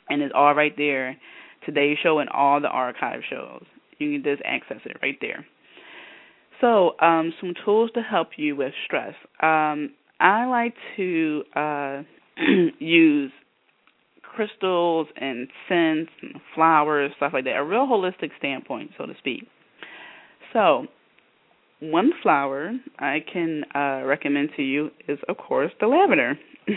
[0.09, 1.17] and it's all right there.
[1.65, 3.63] Today's show and all the archive shows.
[3.97, 5.45] You can just access it right there.
[6.61, 9.15] So, um, some tools to help you with stress.
[9.41, 12.01] Um, I like to uh,
[12.79, 13.31] use
[14.35, 19.47] crystals and scents and flowers, stuff like that, a real holistic standpoint, so to speak.
[20.53, 20.87] So,
[21.79, 26.39] one flower I can uh, recommend to you is, of course, the lavender.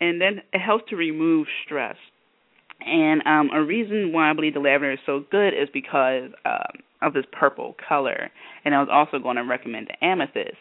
[0.00, 1.96] and then it helps to remove stress.
[2.84, 6.82] And um, a reason why I believe the lavender is so good is because um,
[7.00, 8.30] of this purple color.
[8.64, 10.56] And I was also going to recommend the amethyst.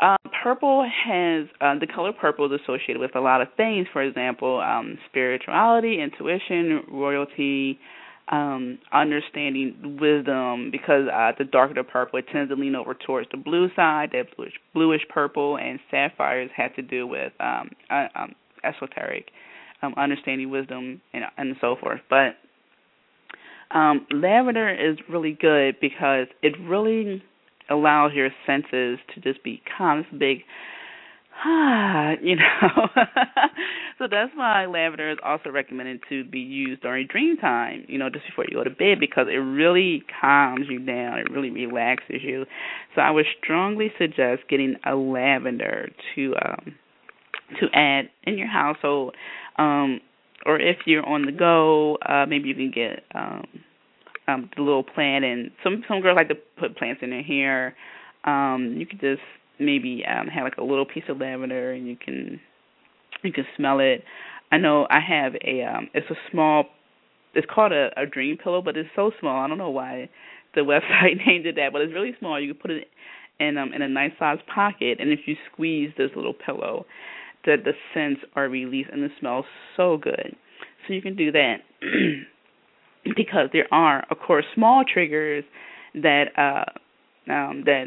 [0.00, 3.86] Uh, purple has uh, the color purple is associated with a lot of things.
[3.92, 7.80] For example, um, spirituality, intuition, royalty,
[8.28, 10.70] um, understanding, wisdom.
[10.70, 14.10] Because uh, the darker the purple, it tends to lean over towards the blue side.
[14.12, 19.30] That bluish, bluish purple, and sapphires have to do with um, uh, um, esoteric,
[19.82, 22.00] um, understanding, wisdom, and and so forth.
[22.08, 22.36] But
[23.76, 27.20] um, lavender is really good because it really
[27.70, 30.00] allows your senses to just be calm.
[30.00, 30.38] It's big,
[31.44, 32.88] ah, you know.
[33.98, 38.08] so that's why lavender is also recommended to be used during dream time, you know,
[38.10, 41.18] just before you go to bed because it really calms you down.
[41.18, 42.44] It really relaxes you.
[42.94, 46.74] So I would strongly suggest getting a lavender to um
[47.60, 49.14] to add in your household.
[49.56, 50.00] Um
[50.46, 53.44] or if you're on the go, uh maybe you can get um
[54.28, 57.74] um the little plant and some some girls like to put plants in their hair.
[58.24, 59.22] Um you could just
[59.58, 62.40] maybe um have like a little piece of lavender and you can
[63.24, 64.04] you can smell it.
[64.52, 66.66] I know I have a um it's a small
[67.34, 69.40] it's called a, a dream pillow but it's so small.
[69.44, 70.08] I don't know why
[70.54, 72.40] the website named it that, but it's really small.
[72.40, 72.88] You can put it
[73.40, 76.86] in um in a nice sized pocket and if you squeeze this little pillow
[77.44, 80.36] the the scents are released and it smells so good.
[80.86, 81.56] So you can do that.
[83.04, 85.44] because there are, of course, small triggers
[85.94, 87.84] that uh, um, that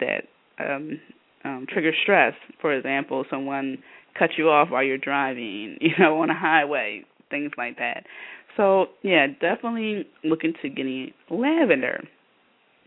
[0.00, 0.24] that
[0.58, 1.00] um,
[1.44, 2.34] um, trigger stress.
[2.60, 3.78] For example, someone
[4.18, 8.04] cuts you off while you're driving, you know, on a highway, things like that.
[8.56, 12.02] So yeah, definitely look into getting lavender.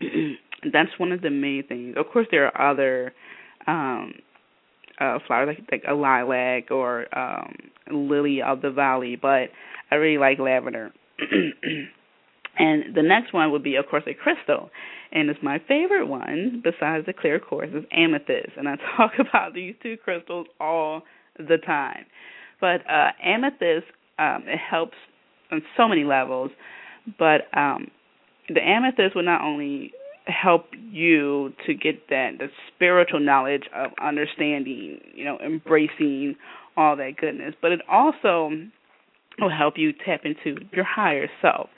[0.72, 1.96] That's one of the main things.
[1.98, 3.12] Of course, there are other
[3.66, 4.14] um,
[5.00, 7.54] uh, flowers like, like a lilac or um,
[7.90, 9.50] lily of the valley, but
[9.90, 10.92] I really like lavender.
[12.58, 14.70] and the next one would be, of course, a crystal.
[15.12, 18.52] And it's my favorite one, besides the clear quartz, is amethyst.
[18.56, 21.02] And I talk about these two crystals all
[21.38, 22.06] the time.
[22.60, 23.86] But uh, amethyst,
[24.18, 24.96] um, it helps
[25.50, 26.50] on so many levels.
[27.18, 27.88] But um,
[28.48, 29.92] the amethyst will not only
[30.26, 36.34] help you to get that the spiritual knowledge of understanding, you know, embracing
[36.76, 38.50] all that goodness, but it also
[39.40, 41.68] will help you tap into your higher self.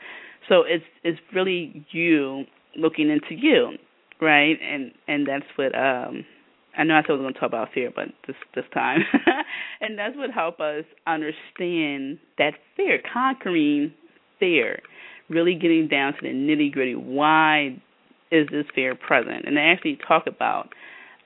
[0.49, 2.45] So it's it's really you
[2.77, 3.73] looking into you,
[4.21, 4.57] right?
[4.63, 6.25] And and that's what um
[6.77, 9.01] I know I said I was going to talk about fear, but this this time,
[9.81, 13.93] and that's what help us understand that fear, conquering
[14.39, 14.81] fear,
[15.29, 16.95] really getting down to the nitty gritty.
[16.95, 17.77] Why
[18.31, 19.45] is this fear present?
[19.47, 20.71] And I actually talk about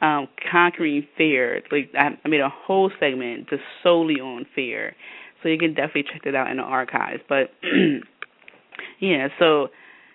[0.01, 1.63] um conquering fear.
[1.71, 4.95] Like I, I made a whole segment just solely on fear,
[5.43, 7.23] so you can definitely check that out in the archives.
[7.29, 7.51] But
[9.01, 9.69] yeah, so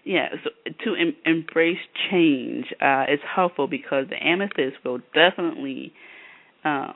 [0.04, 0.50] yeah, so
[0.86, 1.78] to em- embrace
[2.10, 5.92] change uh, is helpful because the amethyst will definitely
[6.64, 6.94] uh,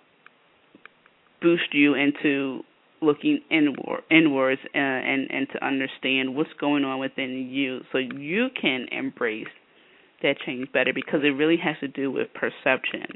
[1.42, 2.62] boost you into
[3.02, 8.48] looking inward, inwards uh, and and to understand what's going on within you, so you
[8.60, 9.48] can embrace
[10.22, 13.08] that change better because it really has to do with perception.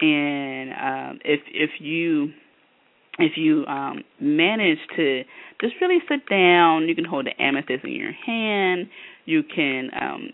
[0.00, 2.32] And um, if if you
[3.18, 5.22] if you um, manage to
[5.60, 8.88] just really sit down, you can hold the amethyst in your hand.
[9.26, 10.30] You can um,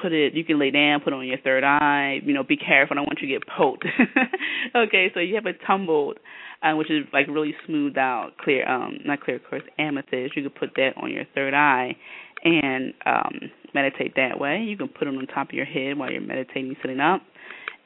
[0.00, 0.34] put it.
[0.34, 2.20] You can lay down, put it on your third eye.
[2.24, 2.94] You know, be careful.
[2.94, 3.84] I don't want you to get poked.
[4.74, 6.18] okay, so you have a tumbled,
[6.62, 8.68] uh, which is like really smoothed out, clear.
[8.68, 10.36] Um, not clear, of course, amethyst.
[10.36, 11.96] You can put that on your third eye
[12.42, 14.64] and um, meditate that way.
[14.66, 17.22] You can put it on top of your head while you're meditating, sitting up,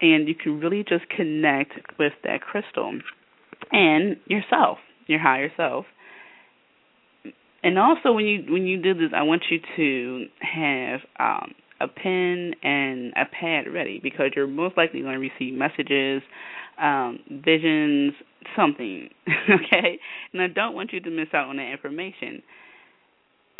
[0.00, 3.00] and you can really just connect with that crystal
[3.74, 5.84] and yourself, your higher self.
[7.62, 11.88] And also, when you when you do this, I want you to have um, a
[11.88, 16.22] pen and a pad ready because you're most likely going to receive messages,
[16.80, 18.12] um, visions,
[18.54, 19.08] something.
[19.50, 19.98] okay,
[20.32, 22.42] and I don't want you to miss out on that information.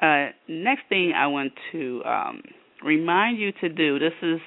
[0.00, 2.42] Uh, next thing I want to um,
[2.84, 3.98] remind you to do.
[3.98, 4.38] This is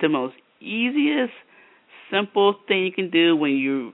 [0.00, 1.34] the most easiest,
[2.10, 3.92] simple thing you can do when you're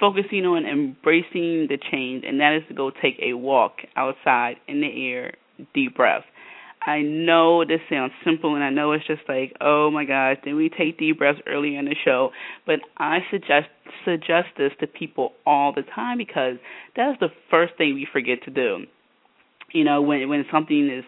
[0.00, 4.80] focusing on embracing the change, and that is to go take a walk outside in
[4.80, 5.34] the air,
[5.74, 6.24] deep breath.
[6.86, 10.54] I know this sounds simple, and I know it's just like, oh my gosh, did
[10.54, 12.30] we take deep breaths earlier in the show?
[12.66, 13.68] But I suggest
[14.04, 16.56] suggest this to people all the time because
[16.96, 18.84] that's the first thing we forget to do.
[19.72, 21.04] You know, when when something is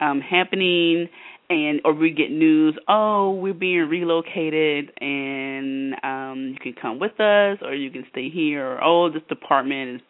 [0.00, 1.08] um happening
[1.50, 7.18] and or we get news, oh, we're being relocated and um you can come with
[7.20, 10.00] us or you can stay here or oh, this department is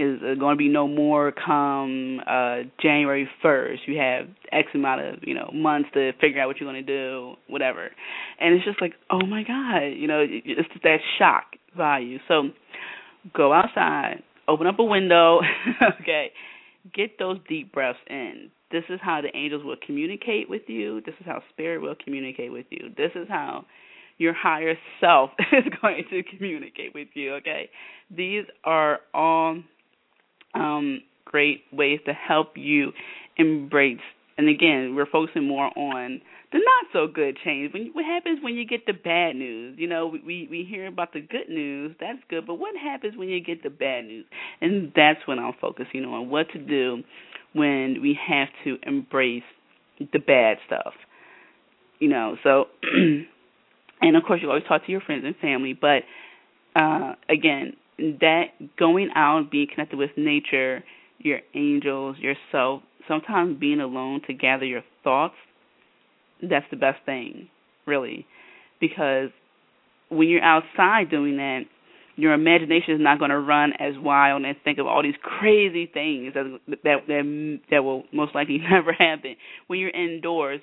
[0.00, 3.78] is going to be no more come uh January 1st.
[3.86, 6.92] You have X amount of, you know, months to figure out what you're going to
[6.92, 7.90] do, whatever.
[8.40, 11.44] And it's just like, oh my god, you know, it's just that shock
[11.76, 12.18] value.
[12.28, 12.48] So
[13.36, 15.40] go outside, open up a window,
[16.00, 16.30] okay?
[16.94, 18.50] Get those deep breaths in.
[18.70, 21.00] This is how the angels will communicate with you.
[21.00, 22.90] This is how spirit will communicate with you.
[22.96, 23.64] This is how
[24.18, 27.70] your higher self is going to communicate with you, okay?
[28.14, 29.62] These are all
[30.54, 32.92] um, great ways to help you
[33.36, 33.98] embrace.
[34.36, 36.20] And again, we're focusing more on
[36.52, 37.74] the not so good change.
[37.74, 39.76] When what happens when you get the bad news?
[39.78, 41.94] You know, we we hear about the good news.
[42.00, 44.24] That's good, but what happens when you get the bad news?
[44.60, 47.02] And that's when I'm focusing on what to do
[47.52, 49.42] when we have to embrace
[49.98, 50.94] the bad stuff.
[51.98, 56.02] You know, so and of course you always talk to your friends and family, but
[56.76, 58.44] uh again, that
[58.78, 60.84] going out, being connected with nature,
[61.18, 65.34] your angels, yourself, sometimes being alone to gather your thoughts,
[66.42, 67.48] that's the best thing,
[67.86, 68.26] really.
[68.80, 69.30] Because
[70.08, 71.62] when you're outside doing that,
[72.18, 75.86] your imagination is not going to run as wild and think of all these crazy
[75.86, 79.36] things that that that, that will most likely never happen.
[79.68, 80.60] When you're indoors,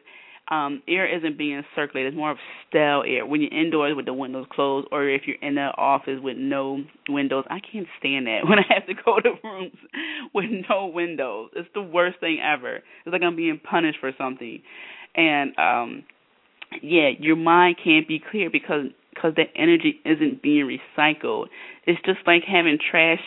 [0.51, 2.13] um, air isn't being circulated.
[2.13, 2.37] It's more of
[2.67, 3.25] stale air.
[3.25, 6.83] When you're indoors with the windows closed, or if you're in the office with no
[7.07, 8.41] windows, I can't stand that.
[8.49, 9.77] When I have to go to rooms
[10.33, 12.75] with no windows, it's the worst thing ever.
[12.75, 14.61] It's like I'm being punished for something.
[15.15, 16.03] And um,
[16.81, 20.65] yeah, your mind can't be clear because because the energy isn't being
[20.97, 21.47] recycled.
[21.87, 23.19] It's just like having trash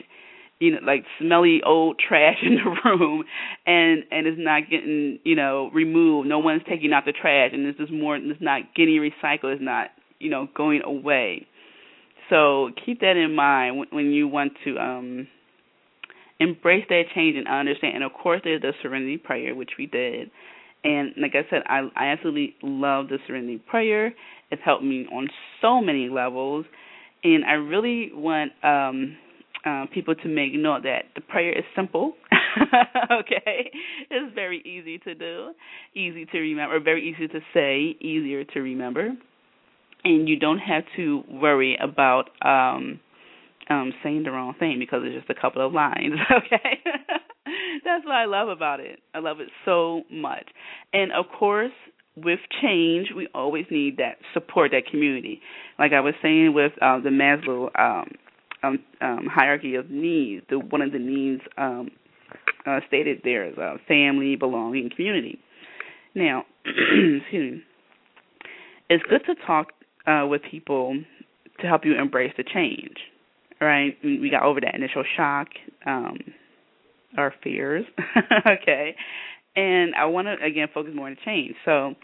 [0.61, 3.25] you know like smelly old trash in the room
[3.67, 6.29] and and it's not getting you know removed.
[6.29, 9.55] No one's taking out the trash and this is more it's not getting recycled.
[9.55, 11.47] It's not you know going away.
[12.31, 15.29] So keep that in mind when, when you want to um
[16.41, 17.97] embrace that change and understand.
[17.97, 20.31] And of course there's the serenity prayer which we did.
[20.85, 24.15] And like I said, I I absolutely love the Serenity Prayer.
[24.51, 25.29] It's helped me on
[25.61, 26.65] so many levels,
[27.25, 29.17] and I really want um
[29.65, 32.15] uh, people to make note that the prayer is simple.
[33.13, 33.71] okay,
[34.11, 35.53] it's very easy to do,
[35.95, 39.11] easy to remember, very easy to say, easier to remember,
[40.05, 43.01] and you don't have to worry about um,
[43.69, 46.15] um, saying the wrong thing because it's just a couple of lines.
[46.31, 46.81] Okay,
[47.85, 49.01] that's what I love about it.
[49.15, 50.47] I love it so much,
[50.93, 51.73] and of course.
[52.25, 55.41] With change, we always need that support, that community.
[55.79, 58.11] Like I was saying with uh, the Maslow um,
[58.63, 60.45] um, um, hierarchy of needs.
[60.51, 61.91] The one of the needs um,
[62.67, 65.39] uh, stated there is uh, family, belonging, community.
[66.15, 67.63] Now, excuse me.
[68.91, 69.69] It's good to talk
[70.07, 70.99] uh, with people
[71.61, 72.97] to help you embrace the change.
[73.61, 73.97] Right?
[74.05, 75.49] We got over that initial shock,
[75.85, 76.19] um,
[77.17, 77.85] our fears.
[78.47, 78.95] okay,
[79.57, 81.55] and I want to again focus more on the change.
[81.65, 81.95] So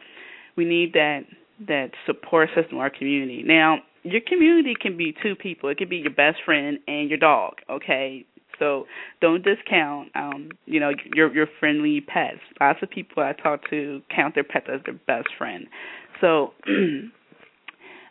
[0.57, 1.21] we need that
[1.67, 3.43] that support system, in our community.
[3.45, 5.69] Now, your community can be two people.
[5.71, 7.55] It could be your best friend and your dog.
[7.71, 8.27] Okay,
[8.59, 8.87] so
[9.21, 12.41] don't discount, um, you know, your your friendly pets.
[12.61, 15.67] Lots of people I talk to count their pets as their best friend.
[16.21, 16.53] So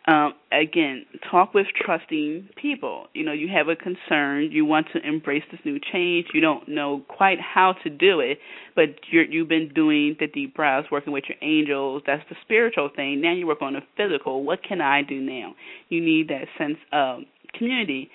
[0.06, 3.08] Um, again, talk with trusting people.
[3.14, 6.68] You know, you have a concern, you want to embrace this new change, you don't
[6.68, 8.40] know quite how to do it,
[8.76, 12.04] but you're, you've been doing the deep breaths, working with your angels.
[12.06, 13.22] That's the spiritual thing.
[13.22, 14.44] Now you work on the physical.
[14.44, 15.56] What can I do now?
[15.88, 17.22] You need that sense of
[17.58, 18.10] community.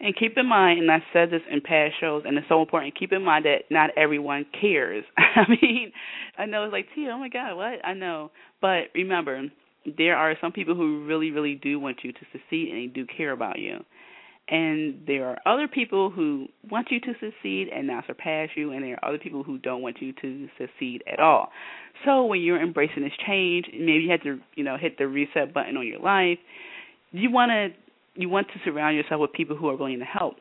[0.00, 2.98] And keep in mind, and I said this in past shows, and it's so important.
[2.98, 5.04] Keep in mind that not everyone cares.
[5.18, 5.92] I mean,
[6.38, 7.84] I know it's like, Tia, oh my God, what?
[7.84, 8.30] I know,
[8.60, 9.50] but remember,
[9.96, 13.06] there are some people who really, really do want you to succeed and they do
[13.06, 13.84] care about you.
[14.46, 18.84] And there are other people who want you to succeed and not surpass you, and
[18.84, 21.48] there are other people who don't want you to succeed at all.
[22.04, 25.54] So when you're embracing this change, maybe you have to, you know, hit the reset
[25.54, 26.38] button on your life.
[27.12, 27.68] You want to
[28.20, 30.36] you want to surround yourself with people who are willing to help.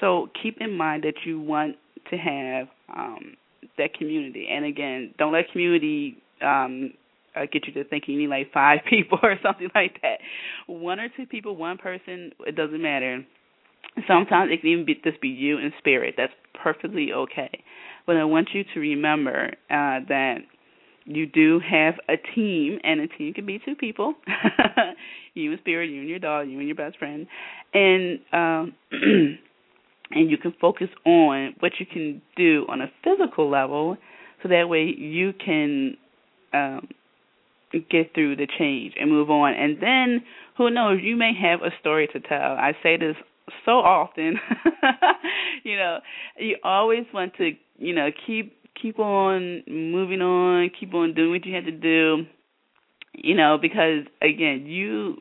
[0.00, 1.76] So keep in mind that you want
[2.10, 3.36] to have um,
[3.78, 4.48] that community.
[4.50, 6.92] And again, don't let community um,
[7.36, 10.18] uh, get you to thinking you need like five people or something like that.
[10.66, 13.24] One or two people, one person, it doesn't matter.
[14.06, 16.14] Sometimes it can even be just be you in spirit.
[16.16, 17.50] That's perfectly okay.
[18.06, 20.38] But I want you to remember uh, that
[21.04, 24.14] you do have a team, and a team can be two people.
[25.34, 27.26] you and spirit, you and your dog, you and your best friend,
[27.74, 33.96] and um, and you can focus on what you can do on a physical level,
[34.42, 35.96] so that way you can
[36.52, 36.88] um,
[37.78, 39.54] get through the change and move on.
[39.54, 40.24] And then
[40.56, 42.52] who knows, you may have a story to tell.
[42.52, 43.16] I say this
[43.64, 44.38] so often.
[45.64, 45.98] you know,
[46.38, 51.46] you always want to, you know, keep keep on moving on, keep on doing what
[51.46, 52.24] you have to do.
[53.14, 55.16] You know, because again, you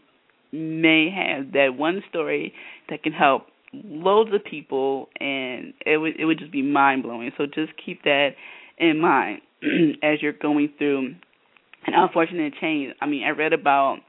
[0.52, 2.54] may have that one story
[2.90, 7.32] that can help loads of people and it would it would just be mind blowing.
[7.38, 8.32] So just keep that
[8.78, 9.42] in mind
[10.04, 11.16] as you're going through
[11.94, 12.94] an unfortunate change.
[13.02, 14.00] I mean, I read about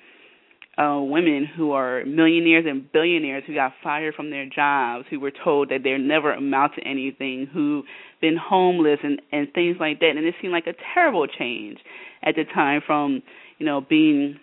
[0.78, 5.32] uh women who are millionaires and billionaires who got fired from their jobs, who were
[5.32, 7.82] told that they're never amount to anything, who
[8.20, 10.10] been homeless and and things like that.
[10.16, 11.78] And it seemed like a terrible change
[12.22, 13.22] at the time from,
[13.58, 14.38] you know, being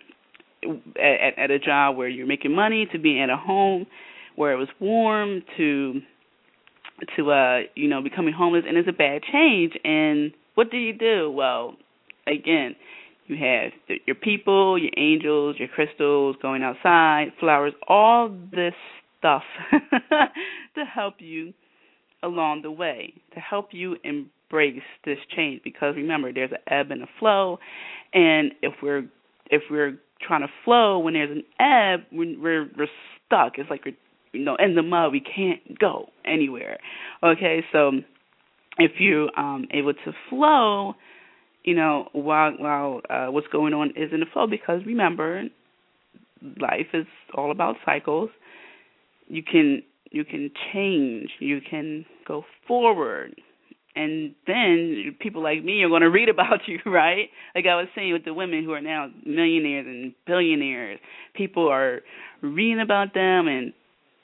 [0.96, 3.86] at at a job where you're making money to being at a home
[4.36, 6.00] where it was warm to
[7.16, 10.92] to uh you know becoming homeless and it's a bad change and what do you
[10.92, 11.76] do well
[12.26, 12.74] again
[13.28, 13.72] you have
[14.06, 18.74] your people, your angels, your crystals, going outside, flowers, all this
[19.18, 19.42] stuff
[20.74, 21.52] to help you
[22.22, 25.62] along the way, to help you embrace this change.
[25.62, 27.58] Because remember, there's an ebb and a flow,
[28.14, 29.04] and if we're
[29.50, 32.86] if we're trying to flow when there's an ebb, we're we're, we're
[33.26, 33.52] stuck.
[33.58, 33.96] It's like we're
[34.32, 35.12] you know in the mud.
[35.12, 36.78] We can't go anywhere.
[37.22, 37.92] Okay, so
[38.78, 40.94] if you um able to flow
[41.68, 44.46] you know, while while uh, what's going on is in the flow.
[44.46, 45.42] Because remember,
[46.58, 47.04] life is
[47.34, 48.30] all about cycles.
[49.26, 51.28] You can you can change.
[51.40, 53.34] You can go forward.
[53.94, 57.28] And then people like me are going to read about you, right?
[57.54, 61.00] Like I was saying with the women who are now millionaires and billionaires,
[61.34, 62.00] people are
[62.40, 63.74] reading about them and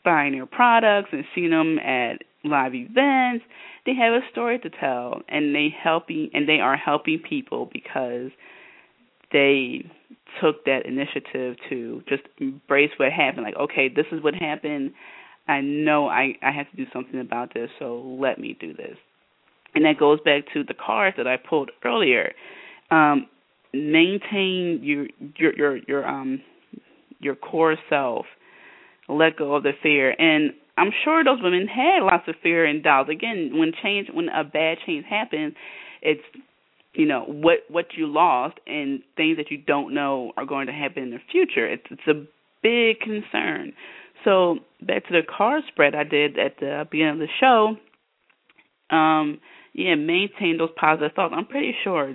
[0.02, 3.44] buying their products and seeing them at live events.
[3.86, 8.30] They have a story to tell and they helping and they are helping people because
[9.32, 9.90] they
[10.40, 13.44] took that initiative to just embrace what happened.
[13.44, 14.92] Like okay this is what happened.
[15.46, 18.96] I know i i have to do something about this so let me do this.
[19.74, 22.32] And that goes back to the cards that i pulled earlier.
[22.90, 23.26] Um
[23.72, 26.40] maintain your your your your um
[27.20, 28.26] your core self.
[29.08, 30.14] Let go of the fear.
[30.18, 33.08] And I'm sure those women had lots of fear and doubt.
[33.08, 35.54] Again, when change, when a bad change happens,
[36.02, 36.22] it's
[36.94, 40.72] you know what what you lost and things that you don't know are going to
[40.72, 41.66] happen in the future.
[41.66, 42.24] It's it's a
[42.62, 43.72] big concern.
[44.24, 47.76] So back to the card spread I did at the beginning of the show.
[48.94, 49.40] Um,
[49.74, 51.34] yeah, maintain those positive thoughts.
[51.36, 52.14] I'm pretty sure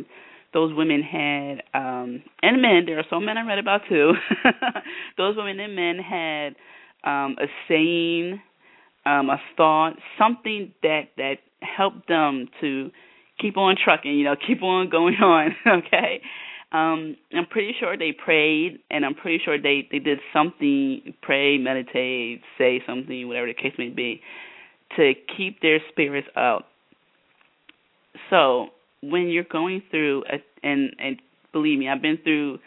[0.53, 4.13] those women had um and men, there are some men I read about too.
[5.17, 6.55] those women and men had
[7.03, 8.41] um a saying
[9.09, 12.91] um, a thought, something that that helped them to
[13.39, 15.55] keep on trucking, you know, keep on going on.
[15.67, 16.21] Okay,
[16.71, 21.57] um, I'm pretty sure they prayed, and I'm pretty sure they they did something, pray,
[21.57, 24.21] meditate, say something, whatever the case may be,
[24.95, 26.67] to keep their spirits up.
[28.29, 28.67] So
[29.01, 31.19] when you're going through, a, and and
[31.51, 32.59] believe me, I've been through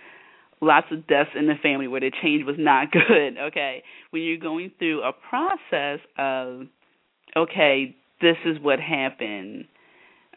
[0.63, 3.83] lots of deaths in the family where the change was not good, okay?
[4.11, 6.67] When you're going through a process of
[7.37, 9.67] okay, this is what happened.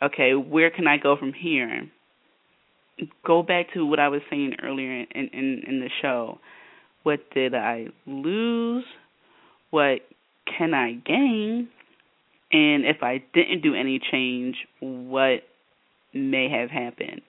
[0.01, 1.89] Okay, where can I go from here?
[3.25, 6.39] Go back to what I was saying earlier in in, in the show.
[7.03, 8.85] What did I lose?
[9.69, 9.99] What
[10.57, 11.69] can I gain?
[12.51, 15.41] And if I didn't do any change, what
[16.13, 17.21] may have happened?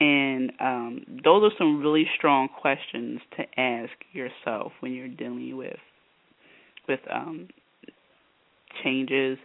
[0.00, 5.76] And um, those are some really strong questions to ask yourself when you're dealing with
[6.88, 7.48] with um,
[8.82, 9.38] changes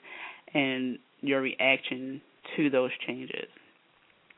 [0.54, 2.22] and your reaction
[2.56, 3.48] to those changes.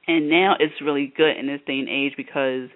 [0.07, 2.69] And now it's really good in this day and age because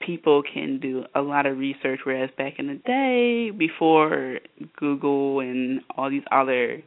[0.00, 4.38] people can do a lot of research, whereas back in the day, before
[4.78, 6.82] Google and all these other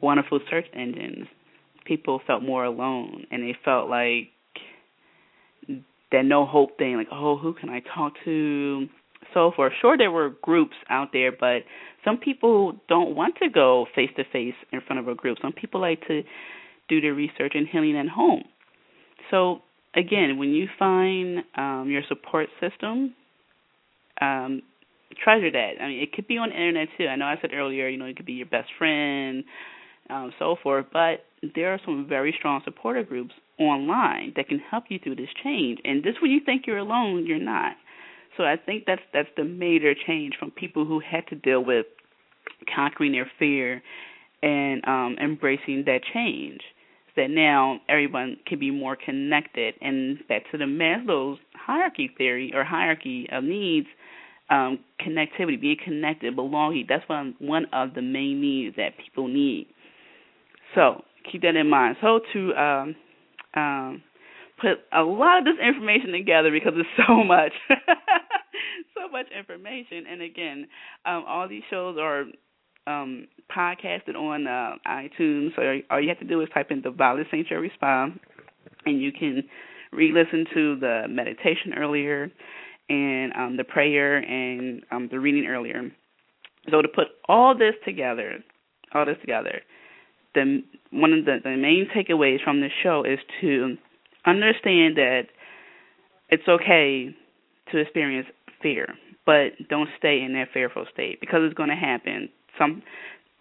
[0.00, 1.26] wonderful search engines,
[1.84, 4.30] people felt more alone and they felt like
[6.12, 8.86] that no hope thing, like, oh, who can I talk to?
[9.34, 11.62] So for sure there were groups out there, but
[12.04, 15.38] some people don't want to go face to face in front of a group.
[15.42, 16.22] Some people like to
[16.88, 18.44] do their research and healing at home.
[19.30, 19.60] So
[19.94, 23.14] again, when you find um, your support system,
[24.20, 24.62] um,
[25.22, 25.72] treasure that.
[25.80, 27.06] I mean, it could be on the internet too.
[27.06, 29.44] I know I said earlier, you know, it could be your best friend,
[30.10, 30.86] um, so forth.
[30.92, 31.24] But
[31.54, 35.78] there are some very strong supporter groups online that can help you through this change.
[35.84, 37.76] And just when you think you're alone, you're not.
[38.36, 41.86] So I think that's that's the major change from people who had to deal with
[42.74, 43.82] conquering their fear
[44.42, 46.60] and um embracing that change.
[47.16, 52.62] That now everyone can be more connected and back to the Maslow's hierarchy theory or
[52.62, 53.86] hierarchy of needs,
[54.50, 59.66] um, connectivity, being connected, belonging, that's one one of the main needs that people need.
[60.74, 61.96] So keep that in mind.
[62.00, 62.96] So to um
[63.54, 64.02] um
[64.60, 67.52] put a lot of this information together because it's so much
[68.94, 70.04] so much information.
[70.10, 70.68] And again
[71.04, 72.24] um all these shows are
[72.86, 75.54] um podcasted on uh iTunes.
[75.56, 78.08] So all you have to do is type in the Violet Sanctuary Spa
[78.84, 79.42] and you can
[79.92, 82.30] re-listen to the meditation earlier
[82.88, 85.90] and um the prayer and um the reading earlier.
[86.70, 88.38] So to put all this together
[88.94, 89.62] all this together
[90.36, 93.76] the one of the, the main takeaways from this show is to
[94.24, 95.22] understand that
[96.28, 97.14] it's okay
[97.72, 98.28] to experience
[98.62, 102.28] fear, but don't stay in that fearful state because it's going to happen.
[102.58, 102.82] Some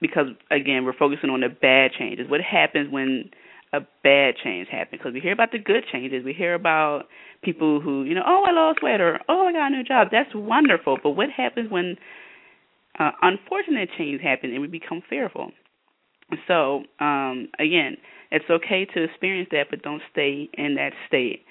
[0.02, 2.30] because again we're focusing on the bad changes.
[2.30, 3.30] What happens when
[3.74, 5.00] a bad change happens?
[5.00, 6.24] Because we hear about the good changes.
[6.24, 7.04] We hear about
[7.44, 10.08] people who you know, oh I lost weight or oh I got a new job.
[10.12, 10.98] That's wonderful.
[11.02, 11.98] But what happens when
[12.98, 15.52] uh, unfortunate change happen and we become fearful?
[16.48, 17.98] So um, again,
[18.32, 21.46] it's okay to experience that, but don't stay in that state.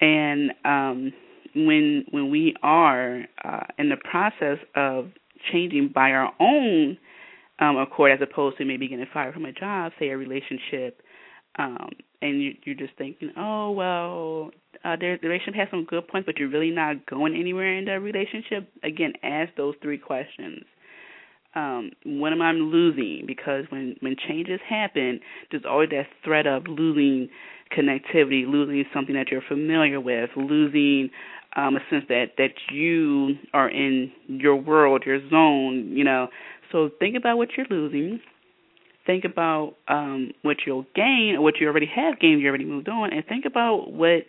[0.00, 1.12] And um,
[1.54, 5.10] when when we are uh, in the process of
[5.52, 6.98] changing by our own
[7.58, 11.00] um, accord, as opposed to maybe getting fired from a job, say a relationship,
[11.58, 11.90] um,
[12.20, 14.50] and you, you're just thinking, oh well,
[14.84, 18.00] uh, the relationship has some good points, but you're really not going anywhere in that
[18.00, 18.68] relationship.
[18.82, 20.64] Again, ask those three questions
[21.54, 23.24] um, what am I losing?
[23.26, 27.28] Because when when changes happen, there's always that threat of losing
[27.76, 31.10] connectivity, losing something that you're familiar with, losing
[31.56, 35.92] um, a sense that that you are in your world, your zone.
[35.92, 36.28] You know,
[36.70, 38.20] so think about what you're losing.
[39.04, 42.40] Think about um, what you'll gain, or what you already have gained.
[42.40, 44.22] You already moved on, and think about what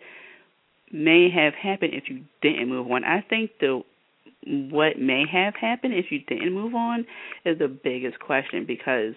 [0.92, 3.04] may have happened if you didn't move on.
[3.04, 3.82] I think the
[4.46, 7.06] what may have happened if you didn't move on
[7.44, 9.14] is the biggest question because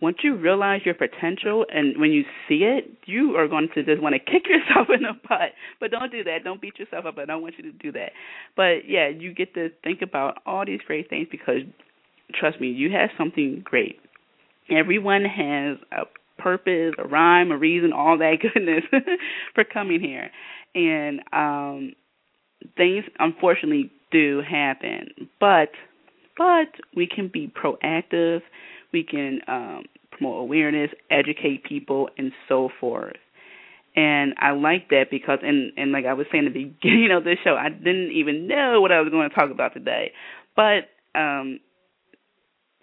[0.00, 4.00] once you realize your potential and when you see it, you are going to just
[4.00, 5.50] want to kick yourself in the butt.
[5.78, 6.38] But don't do that.
[6.44, 7.18] Don't beat yourself up.
[7.18, 8.12] I don't want you to do that.
[8.56, 11.62] But yeah, you get to think about all these great things because
[12.34, 13.98] trust me, you have something great.
[14.70, 16.04] Everyone has a
[16.40, 18.84] purpose, a rhyme, a reason, all that goodness
[19.54, 20.30] for coming here.
[20.74, 21.92] And um
[22.76, 25.28] things unfortunately do happen.
[25.38, 25.70] But
[26.36, 28.40] but we can be proactive,
[28.92, 33.16] we can um, promote awareness, educate people, and so forth.
[33.96, 37.24] And I like that because, and and like I was saying at the beginning of
[37.24, 40.12] this show, I didn't even know what I was going to talk about today,
[40.56, 41.60] but um,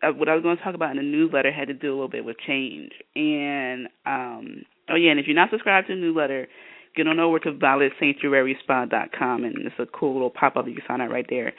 [0.04, 1.96] uh, what I was going to talk about in the newsletter had to do a
[1.96, 2.92] little bit with change.
[3.16, 6.48] And um, oh yeah, and if you're not subscribed to the newsletter,
[6.98, 10.68] get on over to violetsanctuaryspa.com, and it's a cool little pop up.
[10.68, 11.54] You can sign up right there.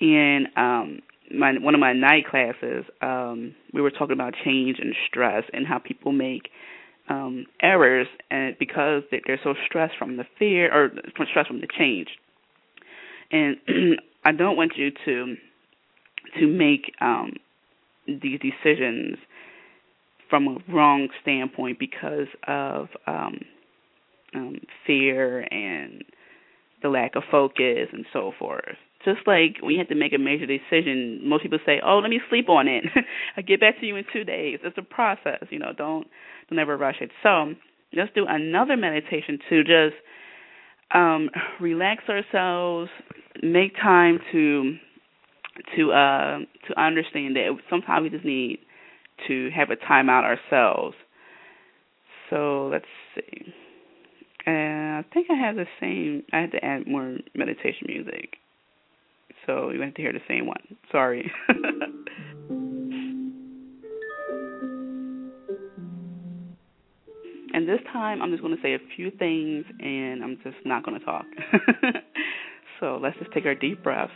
[0.00, 1.00] And um,
[1.36, 5.66] my one of my night classes, um, we were talking about change and stress and
[5.66, 6.48] how people make
[7.08, 11.68] um, errors, and because they're so stressed from the fear or from stress from the
[11.78, 12.08] change.
[13.30, 13.56] And
[14.24, 15.36] I don't want you to
[16.40, 17.32] to make um,
[18.06, 19.16] these decisions
[20.28, 23.40] from a wrong standpoint because of um,
[24.34, 26.04] um, fear and
[26.82, 28.76] the lack of focus and so forth.
[29.04, 32.08] Just like when you have to make a major decision, most people say, "Oh, let
[32.08, 32.84] me sleep on it.
[33.36, 35.72] I'll get back to you in two days." It's a process, you know.
[35.76, 36.06] Don't
[36.48, 37.10] don't ever rush it.
[37.22, 37.54] So
[37.92, 39.96] let's do another meditation to just
[40.94, 41.28] um,
[41.60, 42.90] relax ourselves,
[43.42, 44.76] make time to
[45.76, 48.58] to uh, to understand that sometimes we just need
[49.28, 50.96] to have a time out ourselves.
[52.30, 53.52] So let's see.
[54.46, 56.22] I think I have the same.
[56.32, 58.36] I had to add more meditation music,
[59.46, 60.60] so you have to hear the same one.
[60.90, 61.30] Sorry.
[67.54, 70.84] and this time, I'm just going to say a few things, and I'm just not
[70.84, 71.26] going to talk.
[72.80, 74.12] so let's just take our deep breaths.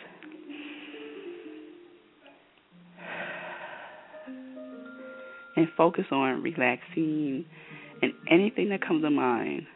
[5.57, 7.45] And focus on relaxing
[8.01, 9.67] and anything that comes to mind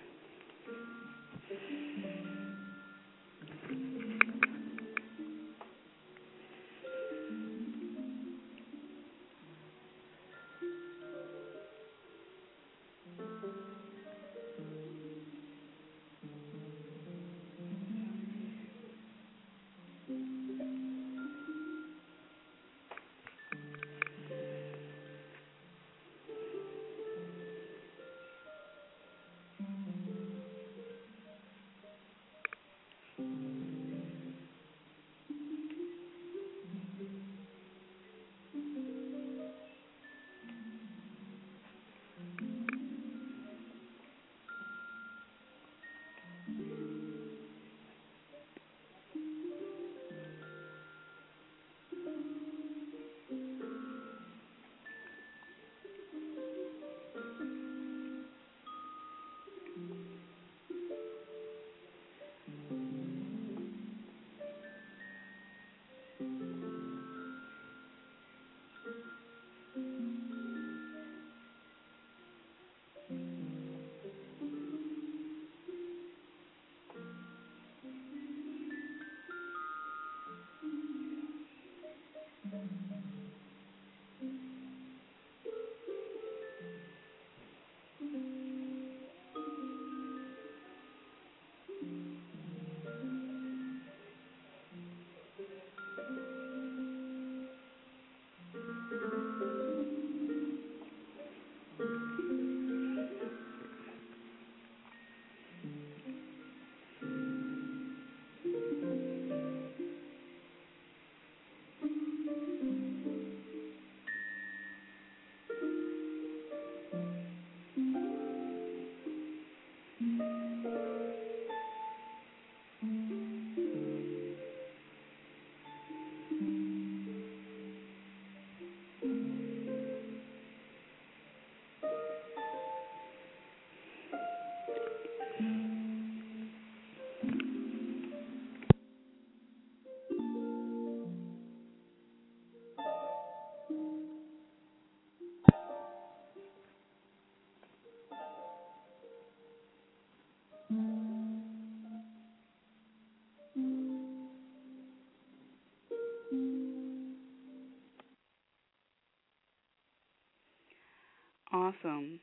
[161.53, 162.20] Awesome.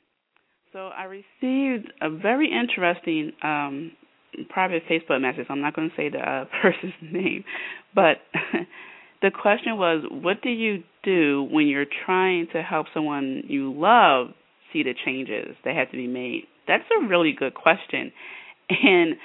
[0.73, 3.91] So I received a very interesting um,
[4.49, 5.47] private Facebook message.
[5.49, 7.43] I'm not going to say the uh, person's name,
[7.93, 8.17] but
[9.21, 14.27] the question was, what do you do when you're trying to help someone you love
[14.71, 16.43] see the changes that have to be made?
[16.67, 18.11] That's a really good question.
[18.69, 19.15] And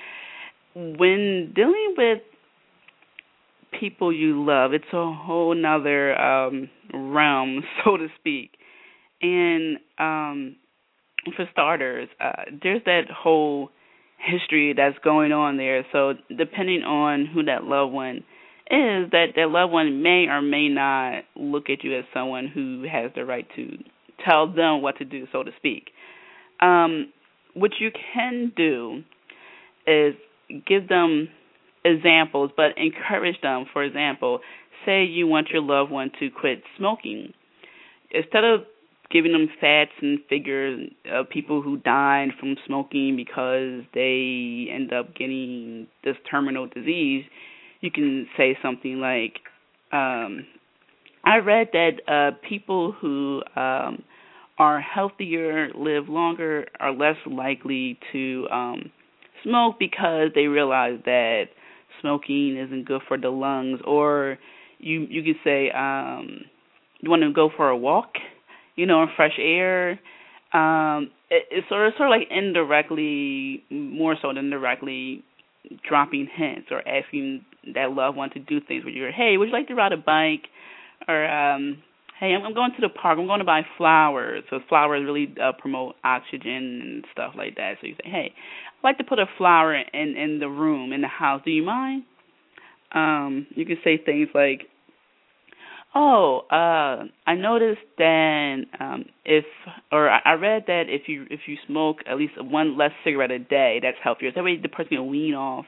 [0.75, 2.19] when dealing with
[3.79, 8.53] people you love, it's a whole nother um, realm, so to speak.
[9.25, 10.57] And um,
[11.35, 13.71] for starters, uh, there's that whole
[14.19, 15.87] history that's going on there.
[15.93, 18.19] So depending on who that loved one
[18.71, 22.85] is, that that loved one may or may not look at you as someone who
[22.91, 23.79] has the right to
[24.27, 25.89] tell them what to do, so to speak.
[26.61, 27.11] Um,
[27.55, 29.03] what you can do
[29.87, 30.15] is
[30.67, 31.29] give them
[31.83, 33.65] examples, but encourage them.
[33.73, 34.41] For example,
[34.85, 37.33] say you want your loved one to quit smoking.
[38.11, 38.61] Instead of
[39.15, 45.15] giving them facts and figures of people who died from smoking because they end up
[45.15, 47.25] getting this terminal disease,
[47.81, 49.35] you can say something like,
[49.93, 50.45] um,
[51.25, 54.03] I read that uh, people who um,
[54.59, 58.91] are healthier, live longer, are less likely to um,
[59.45, 61.45] smoke because they realize that
[62.01, 63.79] smoking isn't good for the lungs.
[63.87, 64.39] Or
[64.79, 66.41] you you could say, um,
[67.01, 68.15] you want to go for a walk
[68.77, 70.01] you know, fresh air.
[70.53, 75.25] Um, it, it's sort of sort of like indirectly, more so than directly,
[75.89, 77.45] dropping hints or asking
[77.75, 79.97] that loved one to do things with you're, Hey, would you like to ride a
[79.97, 80.49] bike?
[81.09, 81.83] Or um,
[82.21, 83.19] hey, I'm, I'm going to the park.
[83.19, 84.45] I'm going to buy flowers.
[84.51, 87.75] So flowers really uh, promote oxygen and stuff like that.
[87.81, 91.01] So you say, hey, I'd like to put a flower in in the room in
[91.01, 91.43] the house.
[91.45, 92.05] Do you mind?
[92.95, 94.69] Um, you can say things like,
[95.95, 99.45] Oh, uh, I noticed that um, if,
[99.93, 103.39] or I read that if you if you smoke at least one less cigarette a
[103.39, 104.33] day, that's healthier.
[104.35, 105.67] That way, the person can wean off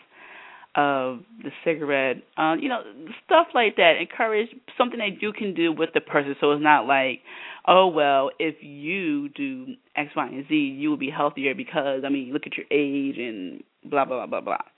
[0.74, 2.16] of the cigarette.
[2.36, 2.82] Uh, you know,
[3.24, 3.94] stuff like that.
[4.00, 7.20] Encourage something that you can do with the person, so it's not like,
[7.68, 12.08] oh well, if you do X, Y, and Z, you will be healthier because I
[12.08, 14.70] mean, look at your age and blah blah blah blah blah.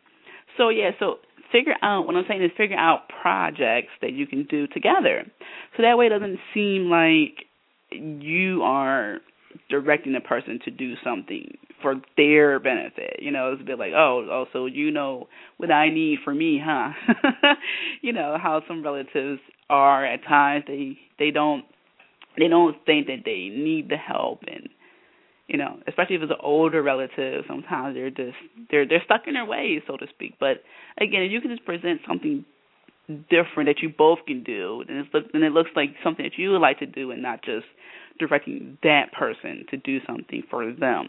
[0.59, 1.16] So yeah, so
[1.53, 5.24] figure out what I'm saying is figure out projects that you can do together.
[5.76, 7.46] So that way it doesn't seem like
[7.90, 9.18] you are
[9.70, 13.20] directing a person to do something for their benefit.
[13.20, 16.34] You know, it's a bit like, oh, oh, so you know what I need for
[16.34, 16.90] me, huh?
[18.03, 19.40] you know how some relatives
[19.70, 20.64] are at times.
[20.66, 21.64] They they don't
[22.36, 24.68] they don't think that they need the help and
[25.49, 28.36] you know, especially if it's an older relative, sometimes they're just
[28.70, 30.34] they're they're stuck in their ways, so to speak.
[30.38, 30.62] But
[31.01, 32.44] again, if you can just present something
[33.30, 36.38] different that you both can do, then it's look, then it looks like something that
[36.38, 37.66] you would like to do, and not just
[38.18, 41.09] directing that person to do something for them.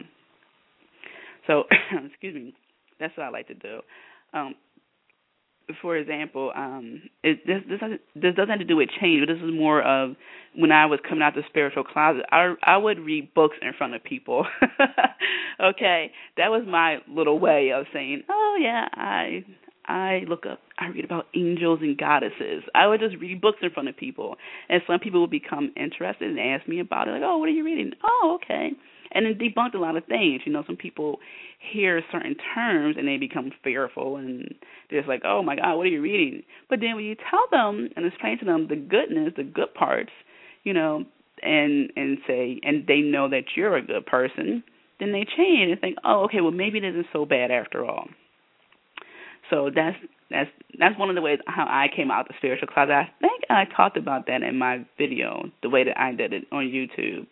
[1.45, 1.63] So,
[2.05, 2.53] excuse me,
[2.99, 3.81] that's what I like to do.
[4.33, 4.55] Um,
[5.81, 7.79] for example, um, it, this this
[8.15, 10.15] this doesn't have to do with change, but this is more of
[10.55, 12.23] when I was coming out the spiritual closet.
[12.31, 14.45] I I would read books in front of people.
[15.63, 19.45] okay, that was my little way of saying, oh yeah, I
[19.85, 22.63] I look up, I read about angels and goddesses.
[22.75, 24.35] I would just read books in front of people,
[24.69, 27.11] and some people would become interested and ask me about it.
[27.11, 27.93] Like, oh, what are you reading?
[28.03, 28.71] Oh, okay
[29.11, 30.41] and it debunked a lot of things.
[30.45, 31.19] You know, some people
[31.59, 34.53] hear certain terms and they become fearful and
[34.89, 36.43] they're just like, oh my God, what are you reading?
[36.69, 40.11] But then when you tell them and explain to them the goodness, the good parts,
[40.63, 41.05] you know,
[41.41, 44.63] and and say and they know that you're a good person,
[44.99, 48.07] then they change and think, oh, okay, well maybe it isn't so bad after all.
[49.49, 49.97] So that's
[50.29, 52.93] that's that's one of the ways how I came out the spiritual closet.
[52.93, 56.45] I think I talked about that in my video, the way that I did it
[56.51, 57.27] on YouTube.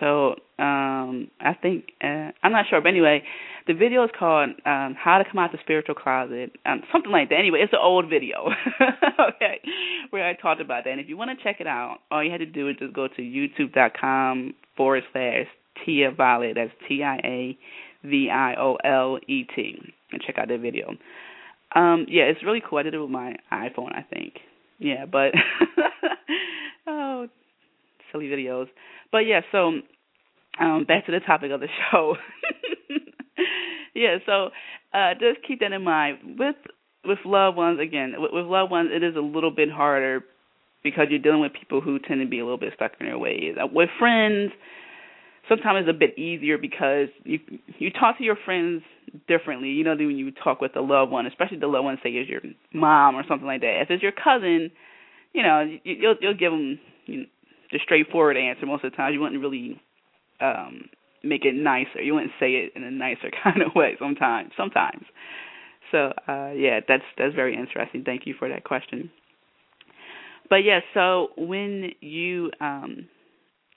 [0.00, 3.22] So um I think uh, I'm not sure, but anyway,
[3.66, 7.28] the video is called um How to Come Out the Spiritual Closet, um something like
[7.30, 7.38] that.
[7.38, 8.50] Anyway, it's an old video,
[9.20, 9.60] okay,
[10.10, 10.90] where I talked about that.
[10.90, 12.92] And if you want to check it out, all you had to do is just
[12.94, 15.46] go to YouTube.com forward slash
[15.84, 16.54] Tia Violet.
[16.54, 17.58] That's T I A
[18.04, 19.78] V I O L E T,
[20.12, 20.90] and check out that video.
[21.74, 22.78] Um yeah, it's really cool.
[22.78, 24.34] I did it with my iPhone, I think.
[24.78, 25.32] Yeah, but
[28.14, 28.66] silly videos.
[29.12, 29.72] But yeah, so
[30.60, 32.16] um, back to the topic of the show.
[33.94, 34.50] yeah, so
[34.92, 36.38] uh, just keep that in mind.
[36.38, 36.56] With
[37.04, 40.24] with loved ones, again, with, with loved ones, it is a little bit harder
[40.82, 43.18] because you're dealing with people who tend to be a little bit stuck in their
[43.18, 43.56] ways.
[43.60, 44.52] Uh, with friends,
[45.48, 47.40] sometimes it's a bit easier because you
[47.78, 48.82] you talk to your friends
[49.28, 49.68] differently.
[49.68, 52.28] You know, when you talk with a loved one, especially the loved one, say is
[52.28, 52.42] your
[52.72, 53.80] mom or something like that.
[53.82, 54.70] If it's your cousin,
[55.32, 57.26] you know, you, you'll you'll give them you know,
[57.74, 59.12] the straightforward answer most of the time.
[59.12, 59.82] You wouldn't really
[60.40, 60.84] um
[61.22, 62.00] make it nicer.
[62.00, 64.52] You wouldn't say it in a nicer kind of way sometimes.
[64.56, 65.02] Sometimes.
[65.90, 68.04] So uh yeah, that's that's very interesting.
[68.04, 69.10] Thank you for that question.
[70.48, 73.08] But yeah, so when you um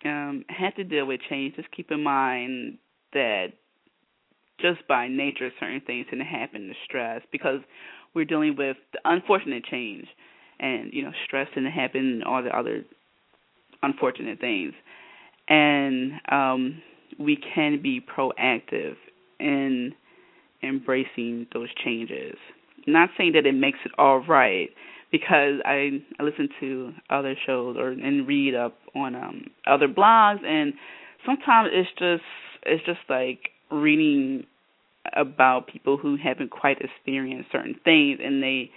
[0.05, 2.77] um have to deal with change, just keep in mind
[3.13, 3.47] that
[4.61, 7.61] just by nature certain things tend to happen to stress because
[8.13, 10.05] we're dealing with the unfortunate change
[10.59, 12.83] and you know stress to happen all the other
[13.83, 14.73] unfortunate things
[15.47, 16.81] and um
[17.19, 18.95] we can be proactive
[19.39, 19.93] in
[20.63, 22.35] embracing those changes.
[22.85, 24.69] Not saying that it makes it all right,
[25.11, 30.43] because I I listen to other shows or and read up on um other blogs,
[30.45, 30.73] and
[31.25, 32.23] sometimes it's just
[32.63, 34.45] it's just like reading
[35.13, 38.69] about people who haven't quite experienced certain things, and they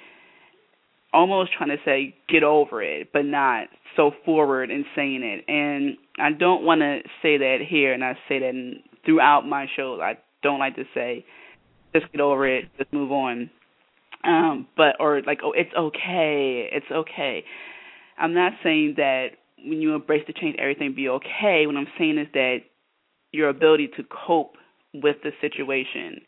[1.12, 5.44] almost trying to say get over it, but not so forward in saying it.
[5.48, 10.00] And I don't want to say that here, and I say that throughout my shows.
[10.02, 11.24] I don't like to say
[11.94, 13.50] just get over it, just move on.
[14.22, 17.44] Um, but or like, oh, it's okay, it's okay.
[18.18, 19.28] I'm not saying that
[19.64, 21.66] when you embrace the change, everything be okay.
[21.66, 22.58] What I'm saying is that
[23.32, 24.54] your ability to cope
[24.92, 26.20] with the situation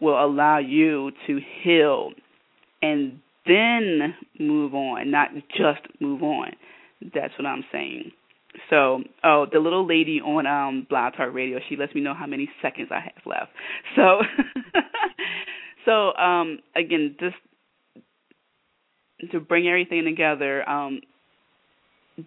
[0.00, 2.10] will allow you to heal
[2.82, 6.52] and then move on, not just move on.
[7.14, 8.12] That's what I'm saying.
[8.70, 12.26] So, oh, the little lady on um Blog Talk Radio, she lets me know how
[12.26, 13.50] many seconds I have left.
[13.94, 14.20] So,
[15.84, 17.36] so um again, just
[19.32, 21.00] to bring everything together, um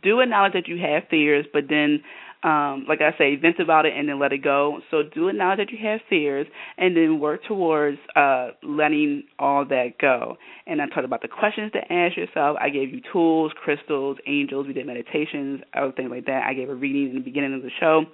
[0.04, 2.04] do acknowledge that you have fears, but then
[2.44, 4.80] um, like I say, vent about it and then let it go.
[4.92, 9.66] So do it now that you have fears and then work towards uh, letting all
[9.66, 10.38] that go.
[10.66, 12.58] And I talked about the questions to ask yourself.
[12.62, 14.68] I gave you tools, crystals, angels.
[14.68, 16.44] We did meditations, other things like that.
[16.48, 18.06] I gave a reading in the beginning of the show.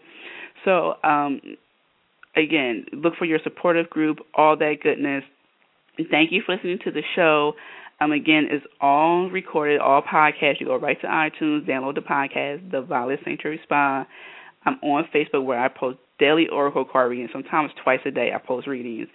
[0.63, 1.39] So um,
[2.35, 5.23] again, look for your supportive group, all that goodness.
[6.09, 7.53] Thank you for listening to the show.
[8.01, 10.59] Um, again, it's all recorded, all podcasts.
[10.59, 14.05] You go right to iTunes, download the podcast, The Violet Sanctuary Spa.
[14.65, 17.29] I'm on Facebook where I post daily oracle card readings.
[17.31, 19.07] Sometimes twice a day I post readings.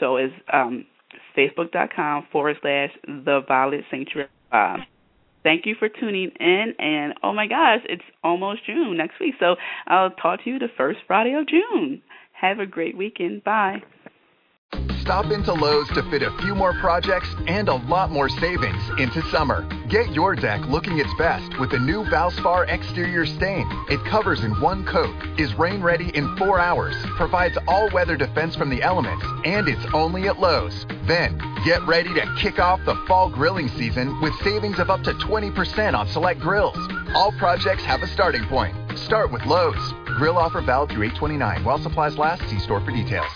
[0.00, 0.86] So it's um,
[1.36, 4.78] facebook.com forward slash The Violet Sanctuary Spa.
[5.42, 6.74] Thank you for tuning in.
[6.78, 9.34] And oh my gosh, it's almost June next week.
[9.40, 9.56] So
[9.86, 12.00] I'll talk to you the first Friday of June.
[12.32, 13.44] Have a great weekend.
[13.44, 13.82] Bye.
[15.02, 19.20] Stop into Lowe's to fit a few more projects and a lot more savings into
[19.30, 19.68] summer.
[19.88, 23.66] Get your deck looking its best with the new Valspar exterior stain.
[23.90, 28.54] It covers in one coat, is rain ready in four hours, provides all weather defense
[28.54, 30.86] from the elements, and it's only at Lowe's.
[31.08, 35.14] Then, get ready to kick off the fall grilling season with savings of up to
[35.14, 36.78] 20% on select grills.
[37.16, 38.76] All projects have a starting point.
[38.96, 39.94] Start with Lowe's.
[40.16, 42.48] Grill offer valid through 829 while supplies last.
[42.48, 43.32] See store for details.